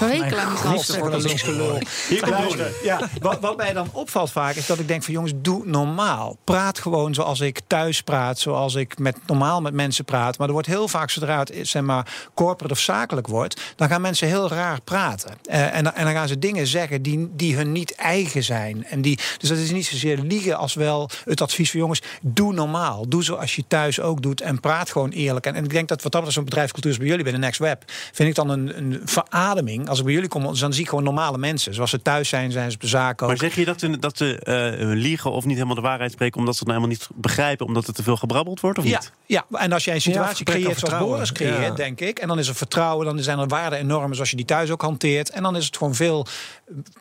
Wekenlang 0.00 0.48
God, 0.58 0.76
gasten. 0.76 1.00
wat 1.00 1.12
een 1.12 1.20
linksgelul. 1.22 1.78
Hier 2.08 2.20
komt 2.20 2.30
Luister, 2.30 2.58
Ronnie. 2.58 2.84
ja, 2.84 3.00
wat, 3.20 3.40
wat 3.40 3.56
mij 3.56 3.72
dan 3.72 3.88
opvalt 3.92 4.30
vaak 4.30 4.54
is 4.54 4.66
dat 4.66 4.78
ik 4.78 4.88
denk 4.88 5.02
van 5.02 5.12
jongens, 5.12 5.32
doe 5.36 5.62
normaal. 5.66 6.36
Praat 6.44 6.78
gewoon 6.78 7.14
zoals 7.14 7.40
ik 7.40 7.60
thuis 7.66 8.02
praat, 8.02 8.38
zoals 8.38 8.74
ik 8.74 8.98
met, 8.98 9.16
normaal 9.26 9.60
met 9.60 9.72
mensen 9.74 10.04
praat. 10.04 10.35
Maar 10.38 10.46
er 10.46 10.52
wordt 10.52 10.68
heel 10.68 10.88
vaak, 10.88 11.10
zodra 11.10 11.38
het 11.38 11.52
zeg 11.62 11.82
maar, 11.82 12.06
corporate 12.34 12.72
of 12.74 12.80
zakelijk 12.80 13.26
wordt, 13.26 13.60
dan 13.76 13.88
gaan 13.88 14.00
mensen 14.00 14.28
heel 14.28 14.48
raar 14.48 14.80
praten. 14.80 15.30
Eh, 15.44 15.74
en, 15.76 15.84
dan- 15.84 15.94
en 15.94 16.04
dan 16.04 16.14
gaan 16.14 16.28
ze 16.28 16.38
dingen 16.38 16.66
zeggen 16.66 17.02
die, 17.02 17.28
die 17.32 17.56
hun 17.56 17.72
niet 17.72 17.94
eigen 17.94 18.42
zijn. 18.42 18.84
En 18.84 19.02
die, 19.02 19.18
dus 19.38 19.48
dat 19.48 19.58
is 19.58 19.70
niet 19.70 19.86
zozeer 19.86 20.18
liegen 20.18 20.56
als 20.56 20.74
wel 20.74 21.10
het 21.24 21.40
advies 21.40 21.70
van 21.70 21.80
jongens, 21.80 22.02
doe 22.20 22.52
normaal. 22.52 23.08
Doe 23.08 23.24
zoals 23.24 23.56
je 23.56 23.64
thuis 23.68 24.00
ook 24.00 24.22
doet 24.22 24.40
en 24.40 24.60
praat 24.60 24.90
gewoon 24.90 25.10
eerlijk. 25.10 25.46
En, 25.46 25.54
en 25.54 25.64
ik 25.64 25.70
denk 25.70 25.88
dat 25.88 26.02
wat 26.02 26.12
dat 26.12 26.20
betreft 26.20 26.34
zo'n 26.34 26.44
bedrijfscultuur 26.44 26.90
is 26.90 26.98
bij 26.98 27.06
jullie 27.06 27.22
bij 27.22 27.32
de 27.32 27.38
Next 27.38 27.58
Web, 27.60 27.82
vind 28.12 28.28
ik 28.28 28.34
dan 28.34 28.48
een, 28.48 28.78
een 28.78 29.00
verademing. 29.04 29.88
Als 29.88 29.98
ik 29.98 30.04
bij 30.04 30.14
jullie 30.14 30.28
kom, 30.28 30.42
dan 30.42 30.72
zie 30.72 30.82
ik 30.82 30.88
gewoon 30.88 31.04
normale 31.04 31.38
mensen. 31.38 31.74
Zoals 31.74 31.90
ze 31.90 32.02
thuis 32.02 32.28
zijn, 32.28 32.52
zijn 32.52 32.68
ze 32.70 32.74
op 32.76 32.82
de 32.82 32.88
zaak 32.88 33.22
ook. 33.22 33.28
Maar 33.28 33.38
zeg 33.38 33.54
je 33.54 33.64
dat 33.64 33.80
ze, 33.80 33.98
dat 33.98 34.16
ze 34.16 34.38
eh, 34.38 34.86
liegen 34.96 35.30
of 35.32 35.44
niet 35.44 35.54
helemaal 35.54 35.74
de 35.74 35.80
waarheid 35.80 36.12
spreken 36.12 36.38
omdat 36.38 36.54
ze 36.56 36.60
het 36.64 36.68
nou 36.68 36.80
helemaal 36.80 37.06
niet 37.10 37.20
begrijpen, 37.22 37.66
omdat 37.66 37.86
er 37.86 37.94
te 37.94 38.02
veel 38.02 38.16
gebrabbeld 38.16 38.60
wordt 38.60 38.78
of 38.78 38.84
Ja, 38.84 38.90
niet? 38.98 39.12
ja, 39.26 39.44
en 39.50 39.72
als 39.72 39.84
jij 39.84 39.94
een 39.94 40.00
situatie 40.00 40.25
situatie 40.34 40.46
aan 40.46 40.60
creëert 40.62 40.64
zoals 40.78 40.78
vertrouwen. 40.78 41.12
Boris 41.12 41.32
creëert, 41.32 41.78
Ja. 41.78 41.84
denk 41.84 42.00
ik. 42.00 42.18
En 42.18 42.28
dan 42.28 42.38
is 42.38 42.48
er 42.48 42.54
vertrouwen, 42.54 43.06
dan 43.06 43.18
zijn 43.18 43.38
er 43.38 43.46
waarden 43.48 43.78
en 43.78 43.86
normen 43.86 44.14
zoals 44.14 44.30
je 44.30 44.36
die 44.36 44.44
thuis 44.44 44.70
ook 44.70 44.82
hanteert. 44.82 45.30
En 45.30 45.42
dan 45.42 45.56
is 45.56 45.66
het 45.66 45.76
gewoon 45.76 45.94
veel 45.94 46.26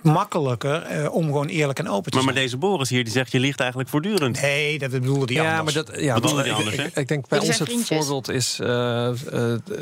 makkelijker 0.02 0.82
eh, 0.82 1.14
om 1.14 1.24
gewoon 1.26 1.48
eerlijk 1.48 1.80
en 1.80 1.90
open 1.90 2.12
te 2.12 2.18
Maar, 2.18 2.26
maar 2.26 2.34
zijn. 2.34 2.46
deze 2.46 2.58
Boris 2.58 2.90
hier, 2.90 3.04
die 3.04 3.14
zegt 3.14 3.32
je 3.32 3.40
liegt 3.40 3.60
eigenlijk 3.60 3.90
voortdurend. 3.90 4.42
Nee, 4.42 4.80
dat 4.80 4.90
bedoelde 4.92 5.26
die 5.26 5.36
Ja, 5.36 5.58
anders. 5.58 5.76
maar 5.76 5.86
dat, 5.86 6.02
ja, 6.02 6.14
Bedoelde 6.14 6.36
maar 6.36 6.44
die 6.44 6.54
ik, 6.54 6.58
anders, 6.60 6.76
ik, 6.76 6.94
hè? 6.94 7.02
ik 7.02 7.08
denk 7.08 7.28
bij 7.28 7.40
ons 7.40 7.48
het 7.60 7.68
vriendjes. 7.68 7.98
voorbeeld 7.98 8.30
is... 8.30 8.60
eh, 8.60 9.08
eh, 9.08 9.16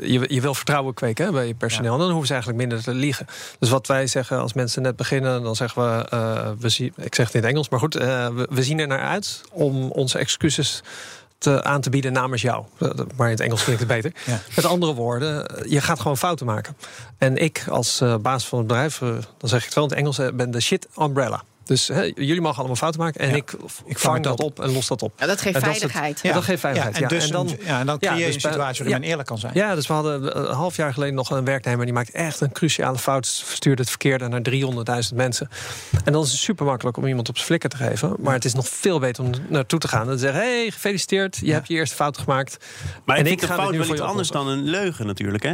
je, 0.02 0.26
je 0.28 0.42
wil 0.42 0.54
vertrouwen 0.54 0.94
kweken 0.94 1.26
hè, 1.26 1.32
bij 1.32 1.48
je 1.48 1.54
personeel. 1.56 1.98
Dan 1.98 2.08
hoeven 2.10 2.28
ze 2.28 2.34
eigenlijk 2.34 2.62
minder 2.62 2.84
te 2.84 2.94
liegen. 2.94 3.26
Dus 3.60 3.70
wat 3.70 3.88
wij 3.88 4.08
zeggen 4.08 4.40
als 4.40 4.54
mensen 4.54 4.82
net 4.82 4.96
beginnen... 4.96 5.44
dan 5.44 5.56
zeggen 5.56 5.98
we, 5.98 6.06
eh, 6.10 6.50
we 6.60 6.70
zien, 6.70 6.94
ik 6.98 7.16
zeg 7.16 7.26
het 7.26 7.36
in 7.36 7.42
het 7.42 7.50
Engels, 7.50 7.70
maar 7.70 7.80
goed... 7.80 7.96
eh, 7.96 8.28
we, 8.28 8.48
we 8.50 8.64
zien 8.64 8.80
er 8.80 8.88
naar 8.88 9.00
uit 9.04 9.42
om 9.52 9.90
onze 9.92 10.18
excuses 10.18 10.82
te, 11.44 11.64
aan 11.64 11.82
te 11.82 11.90
bieden 11.90 12.14
namens 12.14 12.42
jou. 12.42 12.66
Eh, 12.80 12.90
Maar 13.16 13.28
in 13.28 13.34
het 13.34 13.40
Engels 13.44 13.64
klinkt 13.64 13.82
het 13.82 13.90
beter. 13.90 14.12
Ja. 14.26 14.40
Met 14.56 14.66
andere 14.66 14.94
woorden, 14.94 15.46
je 15.70 15.82
gaat 15.82 16.00
gewoon 16.00 16.18
fouten 16.18 16.46
maken. 16.46 16.76
En 17.18 17.38
ik 17.38 17.66
als 17.70 18.02
eh, 18.02 18.16
baas 18.18 18.48
van 18.48 18.58
het 18.58 18.68
bedrijf, 18.68 19.02
eh, 19.02 19.08
dan 19.38 19.50
zeg 19.50 19.60
ik 19.60 19.66
het 19.66 19.74
wel 19.74 19.84
in 19.84 19.90
het 19.90 20.00
Engels... 20.00 20.18
eh, 20.20 20.28
ben 20.34 20.52
de 20.52 20.60
shit 20.62 20.88
umbrella. 21.02 21.44
Dus 21.66 21.88
hè, 21.88 22.02
jullie 22.16 22.42
mogen 22.42 22.58
allemaal 22.58 22.76
fouten 22.76 23.02
maken 23.02 23.22
en 23.22 23.30
Ja. 23.30 23.36
ik, 23.36 23.54
Ik 23.86 24.00
vang 24.00 24.24
dat 24.24 24.40
op. 24.40 24.60
op 24.60 24.66
en 24.66 24.74
los 24.74 24.88
dat 24.88 25.02
op. 25.02 25.14
Ja, 25.18 25.26
dat 25.26 25.42
geeft 25.42 25.56
En 25.56 25.62
dat 25.62 25.76
is 25.76 25.82
het- 25.82 25.92
veiligheid. 25.92 26.20
Ja. 26.24 26.34
dat 26.34 26.44
geeft 26.44 26.60
veiligheid, 26.60 26.96
Ja, 26.98 27.02
en, 27.02 27.08
ja. 27.10 27.16
dus, 27.20 27.26
En 27.26 27.32
dan- 27.32 27.58
ja, 27.66 27.80
en 27.80 27.86
dan 27.86 28.00
creëer 28.00 28.18
je 28.18 28.26
dus 28.26 28.34
een 28.36 28.42
situatie 28.42 28.60
waarin 28.84 28.90
ja. 28.90 28.98
men 29.00 29.08
eerlijk 29.10 29.28
kan 29.28 29.38
zijn. 29.38 29.52
Ja, 29.56 29.76
dus 29.76 29.88
we 29.88 29.94
hadden 29.94 30.38
een 30.50 30.54
half 30.56 30.76
jaar 30.76 30.94
geleden 30.94 31.16
nog 31.16 31.30
een 31.30 31.46
werknemer... 31.46 31.86
die 31.86 31.94
maakt 31.94 32.12
echt 32.12 32.42
een 32.42 32.52
cruciale 32.52 32.98
fout. 32.98 33.42
Verstuurde 33.46 33.82
het 33.82 33.90
verkeerde 33.90 34.28
naar 34.28 34.42
300.000 34.42 35.16
mensen. 35.16 35.50
En 36.06 36.14
dan 36.14 36.24
is 36.24 36.32
het 36.32 36.40
super 36.40 36.66
makkelijk 36.66 36.98
om 36.98 37.08
iemand 37.08 37.30
op 37.30 37.36
zijn 37.36 37.48
flikker 37.48 37.70
te 37.70 37.78
geven. 37.78 38.16
Maar 38.20 38.34
het 38.34 38.46
is 38.46 38.54
nog 38.54 38.68
veel 38.68 39.00
beter 39.00 39.24
om 39.24 39.32
naartoe 39.48 39.80
te 39.80 39.88
gaan. 39.88 40.08
En 40.10 40.14
te 40.14 40.20
zeggen, 40.20 40.42
hey, 40.42 40.72
gefeliciteerd, 40.72 41.38
je 41.42 41.52
hebt 41.54 41.68
je 41.68 41.74
eerste 41.74 41.96
fout 41.96 42.18
gemaakt. 42.18 42.58
Maar 43.06 43.18
En 43.18 43.26
ik 43.26 43.32
ik 43.32 43.42
ga 43.48 43.56
fout 43.56 43.72
nu 43.72 43.78
wel 43.78 43.86
voor 43.86 43.96
iets 43.96 44.04
anders 44.04 44.30
dan 44.30 44.48
een 44.48 44.64
leugen 44.64 45.06
natuurlijk, 45.06 45.44
hè? 45.44 45.54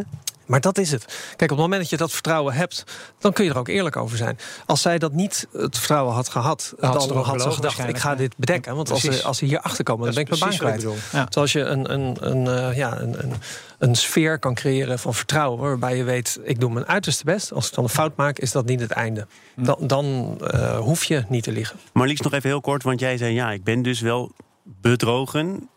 Maar 0.49 0.61
dat 0.61 0.77
is 0.77 0.91
het. 0.91 1.05
Kijk, 1.35 1.51
op 1.51 1.57
het 1.57 1.65
moment 1.65 1.81
dat 1.81 1.89
je 1.89 1.97
dat 1.97 2.11
vertrouwen 2.11 2.53
hebt... 2.53 2.83
dan 3.19 3.33
kun 3.33 3.45
je 3.45 3.51
er 3.51 3.57
ook 3.57 3.67
eerlijk 3.67 3.95
over 3.95 4.17
zijn. 4.17 4.39
Als 4.65 4.81
zij 4.81 4.97
dat 4.97 5.13
niet 5.13 5.47
het 5.51 5.77
vertrouwen 5.77 6.13
had 6.13 6.29
gehad... 6.29 6.73
Dan 6.79 6.89
had 6.89 7.01
ze 7.01 7.07
dan 7.07 7.17
erop 7.17 7.27
had 7.27 7.41
ze 7.41 7.49
gelogen 7.49 7.71
gedacht, 7.71 7.89
ik 7.89 7.97
ga 7.97 8.15
dit 8.15 8.37
bedekken. 8.37 8.75
Want 8.75 8.91
als 8.91 9.01
ze, 9.01 9.23
als 9.23 9.37
ze 9.37 9.45
hier 9.45 9.59
achter 9.59 9.83
komen, 9.83 10.05
dan 10.05 10.13
ben 10.13 10.23
ik 10.23 10.29
mijn 10.29 10.41
baan 10.41 10.59
kwijt. 10.59 10.85
Ja. 11.11 11.25
Zoals 11.29 11.51
je 11.51 11.59
een, 11.59 11.93
een, 11.93 12.17
een, 12.19 12.47
eh, 12.47 12.77
ja, 12.77 12.99
een, 12.99 13.23
een, 13.23 13.33
een 13.77 13.95
sfeer 13.95 14.39
kan 14.39 14.53
creëren 14.53 14.99
van 14.99 15.13
vertrouwen... 15.13 15.59
waarbij 15.59 15.97
je 15.97 16.03
weet, 16.03 16.39
ik 16.43 16.59
doe 16.59 16.71
mijn 16.71 16.87
uiterste 16.87 17.23
best. 17.23 17.53
Als 17.53 17.67
ik 17.67 17.73
dan 17.73 17.83
een 17.83 17.89
fout 17.89 18.15
maak, 18.15 18.39
is 18.39 18.51
dat 18.51 18.65
niet 18.65 18.79
het 18.79 18.91
einde. 18.91 19.27
Dan, 19.55 19.77
dan 19.79 20.37
eh, 20.47 20.79
hoef 20.79 21.03
je 21.03 21.23
niet 21.27 21.43
te 21.43 21.51
liegen. 21.51 21.79
Marlies, 21.93 22.21
nog 22.21 22.33
even 22.33 22.49
heel 22.49 22.61
kort, 22.61 22.83
want 22.83 22.99
jij 22.99 23.17
zei 23.17 23.33
ja, 23.33 23.51
ik 23.51 23.63
ben 23.63 23.81
dus 23.81 24.01
wel 24.01 24.31
bedrogen. 24.63 25.69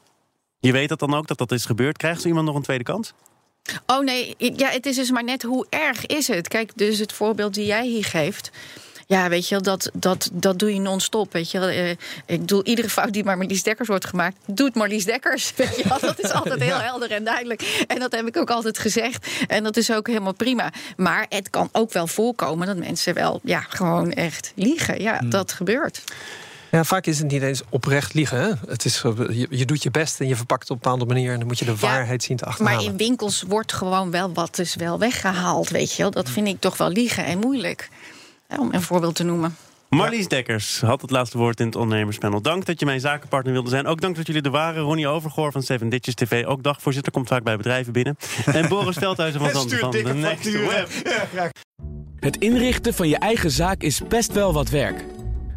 Je 0.60 0.72
weet 0.72 0.88
dat 0.88 0.98
dan 0.98 1.14
ook, 1.14 1.26
dat 1.26 1.38
dat 1.38 1.52
is 1.52 1.64
gebeurd. 1.64 1.96
Krijgt 1.96 2.20
zo 2.20 2.28
iemand 2.28 2.46
nog 2.46 2.56
een 2.56 2.62
tweede 2.62 2.84
kans? 2.84 3.14
Oh 3.86 4.04
nee, 4.04 4.34
ja, 4.38 4.68
het 4.68 4.86
is 4.86 4.96
dus 4.96 5.10
maar 5.10 5.24
net 5.24 5.42
hoe 5.42 5.66
erg 5.68 6.06
is 6.06 6.28
het. 6.28 6.48
Kijk, 6.48 6.70
dus 6.74 6.98
het 6.98 7.12
voorbeeld 7.12 7.54
die 7.54 7.66
jij 7.66 7.86
hier 7.86 8.04
geeft. 8.04 8.50
Ja, 9.06 9.28
weet 9.28 9.48
je 9.48 9.60
dat, 9.60 9.90
dat, 9.92 10.30
dat 10.32 10.58
doe 10.58 10.74
je 10.74 10.80
non-stop. 10.80 11.32
Weet 11.32 11.50
je. 11.50 11.58
Eh, 11.58 11.90
ik 12.26 12.40
bedoel, 12.40 12.64
iedere 12.64 12.88
fout 12.88 13.12
die 13.12 13.24
maar 13.24 13.36
Marlies 13.36 13.62
Dekkers 13.62 13.88
wordt 13.88 14.04
gemaakt, 14.04 14.36
doet 14.46 14.74
Marlies 14.74 15.04
Dekkers. 15.04 15.52
Weet 15.56 15.76
je. 15.76 15.88
Dat 16.00 16.22
is 16.22 16.30
altijd 16.30 16.62
heel 16.62 16.80
helder 16.80 17.10
en 17.10 17.24
duidelijk. 17.24 17.84
En 17.86 17.98
dat 17.98 18.12
heb 18.12 18.26
ik 18.26 18.36
ook 18.36 18.50
altijd 18.50 18.78
gezegd. 18.78 19.26
En 19.46 19.62
dat 19.62 19.76
is 19.76 19.92
ook 19.92 20.06
helemaal 20.06 20.34
prima. 20.34 20.72
Maar 20.96 21.26
het 21.28 21.50
kan 21.50 21.68
ook 21.72 21.92
wel 21.92 22.06
voorkomen 22.06 22.66
dat 22.66 22.76
mensen 22.76 23.14
wel 23.14 23.40
ja, 23.44 23.60
gewoon 23.60 24.12
echt 24.12 24.52
liegen. 24.54 25.02
Ja, 25.02 25.18
dat 25.18 25.52
gebeurt. 25.52 26.02
Ja, 26.72 26.84
vaak 26.84 27.06
is 27.06 27.18
het 27.18 27.30
niet 27.30 27.42
eens 27.42 27.62
oprecht 27.68 28.14
liegen. 28.14 28.40
Hè? 28.40 28.50
Het 28.66 28.84
is, 28.84 29.02
eh, 29.04 29.12
je, 29.28 29.46
je 29.50 29.64
doet 29.64 29.82
je 29.82 29.90
best 29.90 30.20
en 30.20 30.28
je 30.28 30.36
verpakt 30.36 30.62
het 30.62 30.70
op 30.70 30.76
een 30.76 30.82
bepaalde 30.82 31.14
manier... 31.14 31.32
en 31.32 31.38
dan 31.38 31.46
moet 31.46 31.58
je 31.58 31.64
de 31.64 31.76
waarheid 31.76 32.22
zien 32.22 32.36
te 32.36 32.44
achterhalen. 32.44 32.80
Maar 32.80 32.90
in 32.90 32.96
winkels 32.96 33.42
wordt 33.48 33.72
gewoon 33.72 34.10
wel 34.10 34.32
wat 34.32 34.58
is 34.58 34.74
wel 34.74 34.98
weggehaald, 34.98 35.68
weet 35.68 35.92
je 35.92 36.02
wel. 36.02 36.10
Dat 36.10 36.30
vind 36.30 36.48
ik 36.48 36.60
toch 36.60 36.76
wel 36.76 36.88
liegen 36.88 37.24
en 37.24 37.38
moeilijk. 37.38 37.88
Ja, 38.48 38.58
om 38.58 38.68
een 38.72 38.82
voorbeeld 38.82 39.14
te 39.14 39.24
noemen. 39.24 39.56
Marlies 39.88 40.28
Dekkers 40.28 40.80
had 40.80 41.00
het 41.00 41.10
laatste 41.10 41.38
woord 41.38 41.60
in 41.60 41.66
het 41.66 41.76
ondernemerspanel. 41.76 42.42
Dank 42.42 42.66
dat 42.66 42.80
je 42.80 42.86
mijn 42.86 43.00
zakenpartner 43.00 43.52
wilde 43.52 43.70
zijn. 43.70 43.86
Ook 43.86 44.00
dank 44.00 44.16
dat 44.16 44.26
jullie 44.26 44.42
er 44.42 44.50
waren. 44.50 44.82
Ronnie 44.82 45.08
Overgoor 45.08 45.52
van 45.52 45.62
Seven 45.62 45.88
Ditches 45.88 46.14
TV. 46.14 46.44
Ook 46.44 46.62
dagvoorzitter, 46.62 47.12
komt 47.12 47.28
vaak 47.28 47.42
bij 47.42 47.56
bedrijven 47.56 47.92
binnen. 47.92 48.16
En 48.52 48.68
Boris 48.68 48.96
Veldhuizen 48.96 49.40
van 49.40 49.50
Zand 49.50 49.74
van 49.74 49.90
de 49.90 50.02
Next 50.02 50.50
Web. 50.50 50.88
Het 52.18 52.36
inrichten 52.36 52.94
van 52.94 53.08
je 53.08 53.16
eigen 53.16 53.50
zaak 53.50 53.82
is 53.82 54.00
best 54.08 54.32
wel 54.32 54.52
wat 54.52 54.68
werk. 54.68 55.04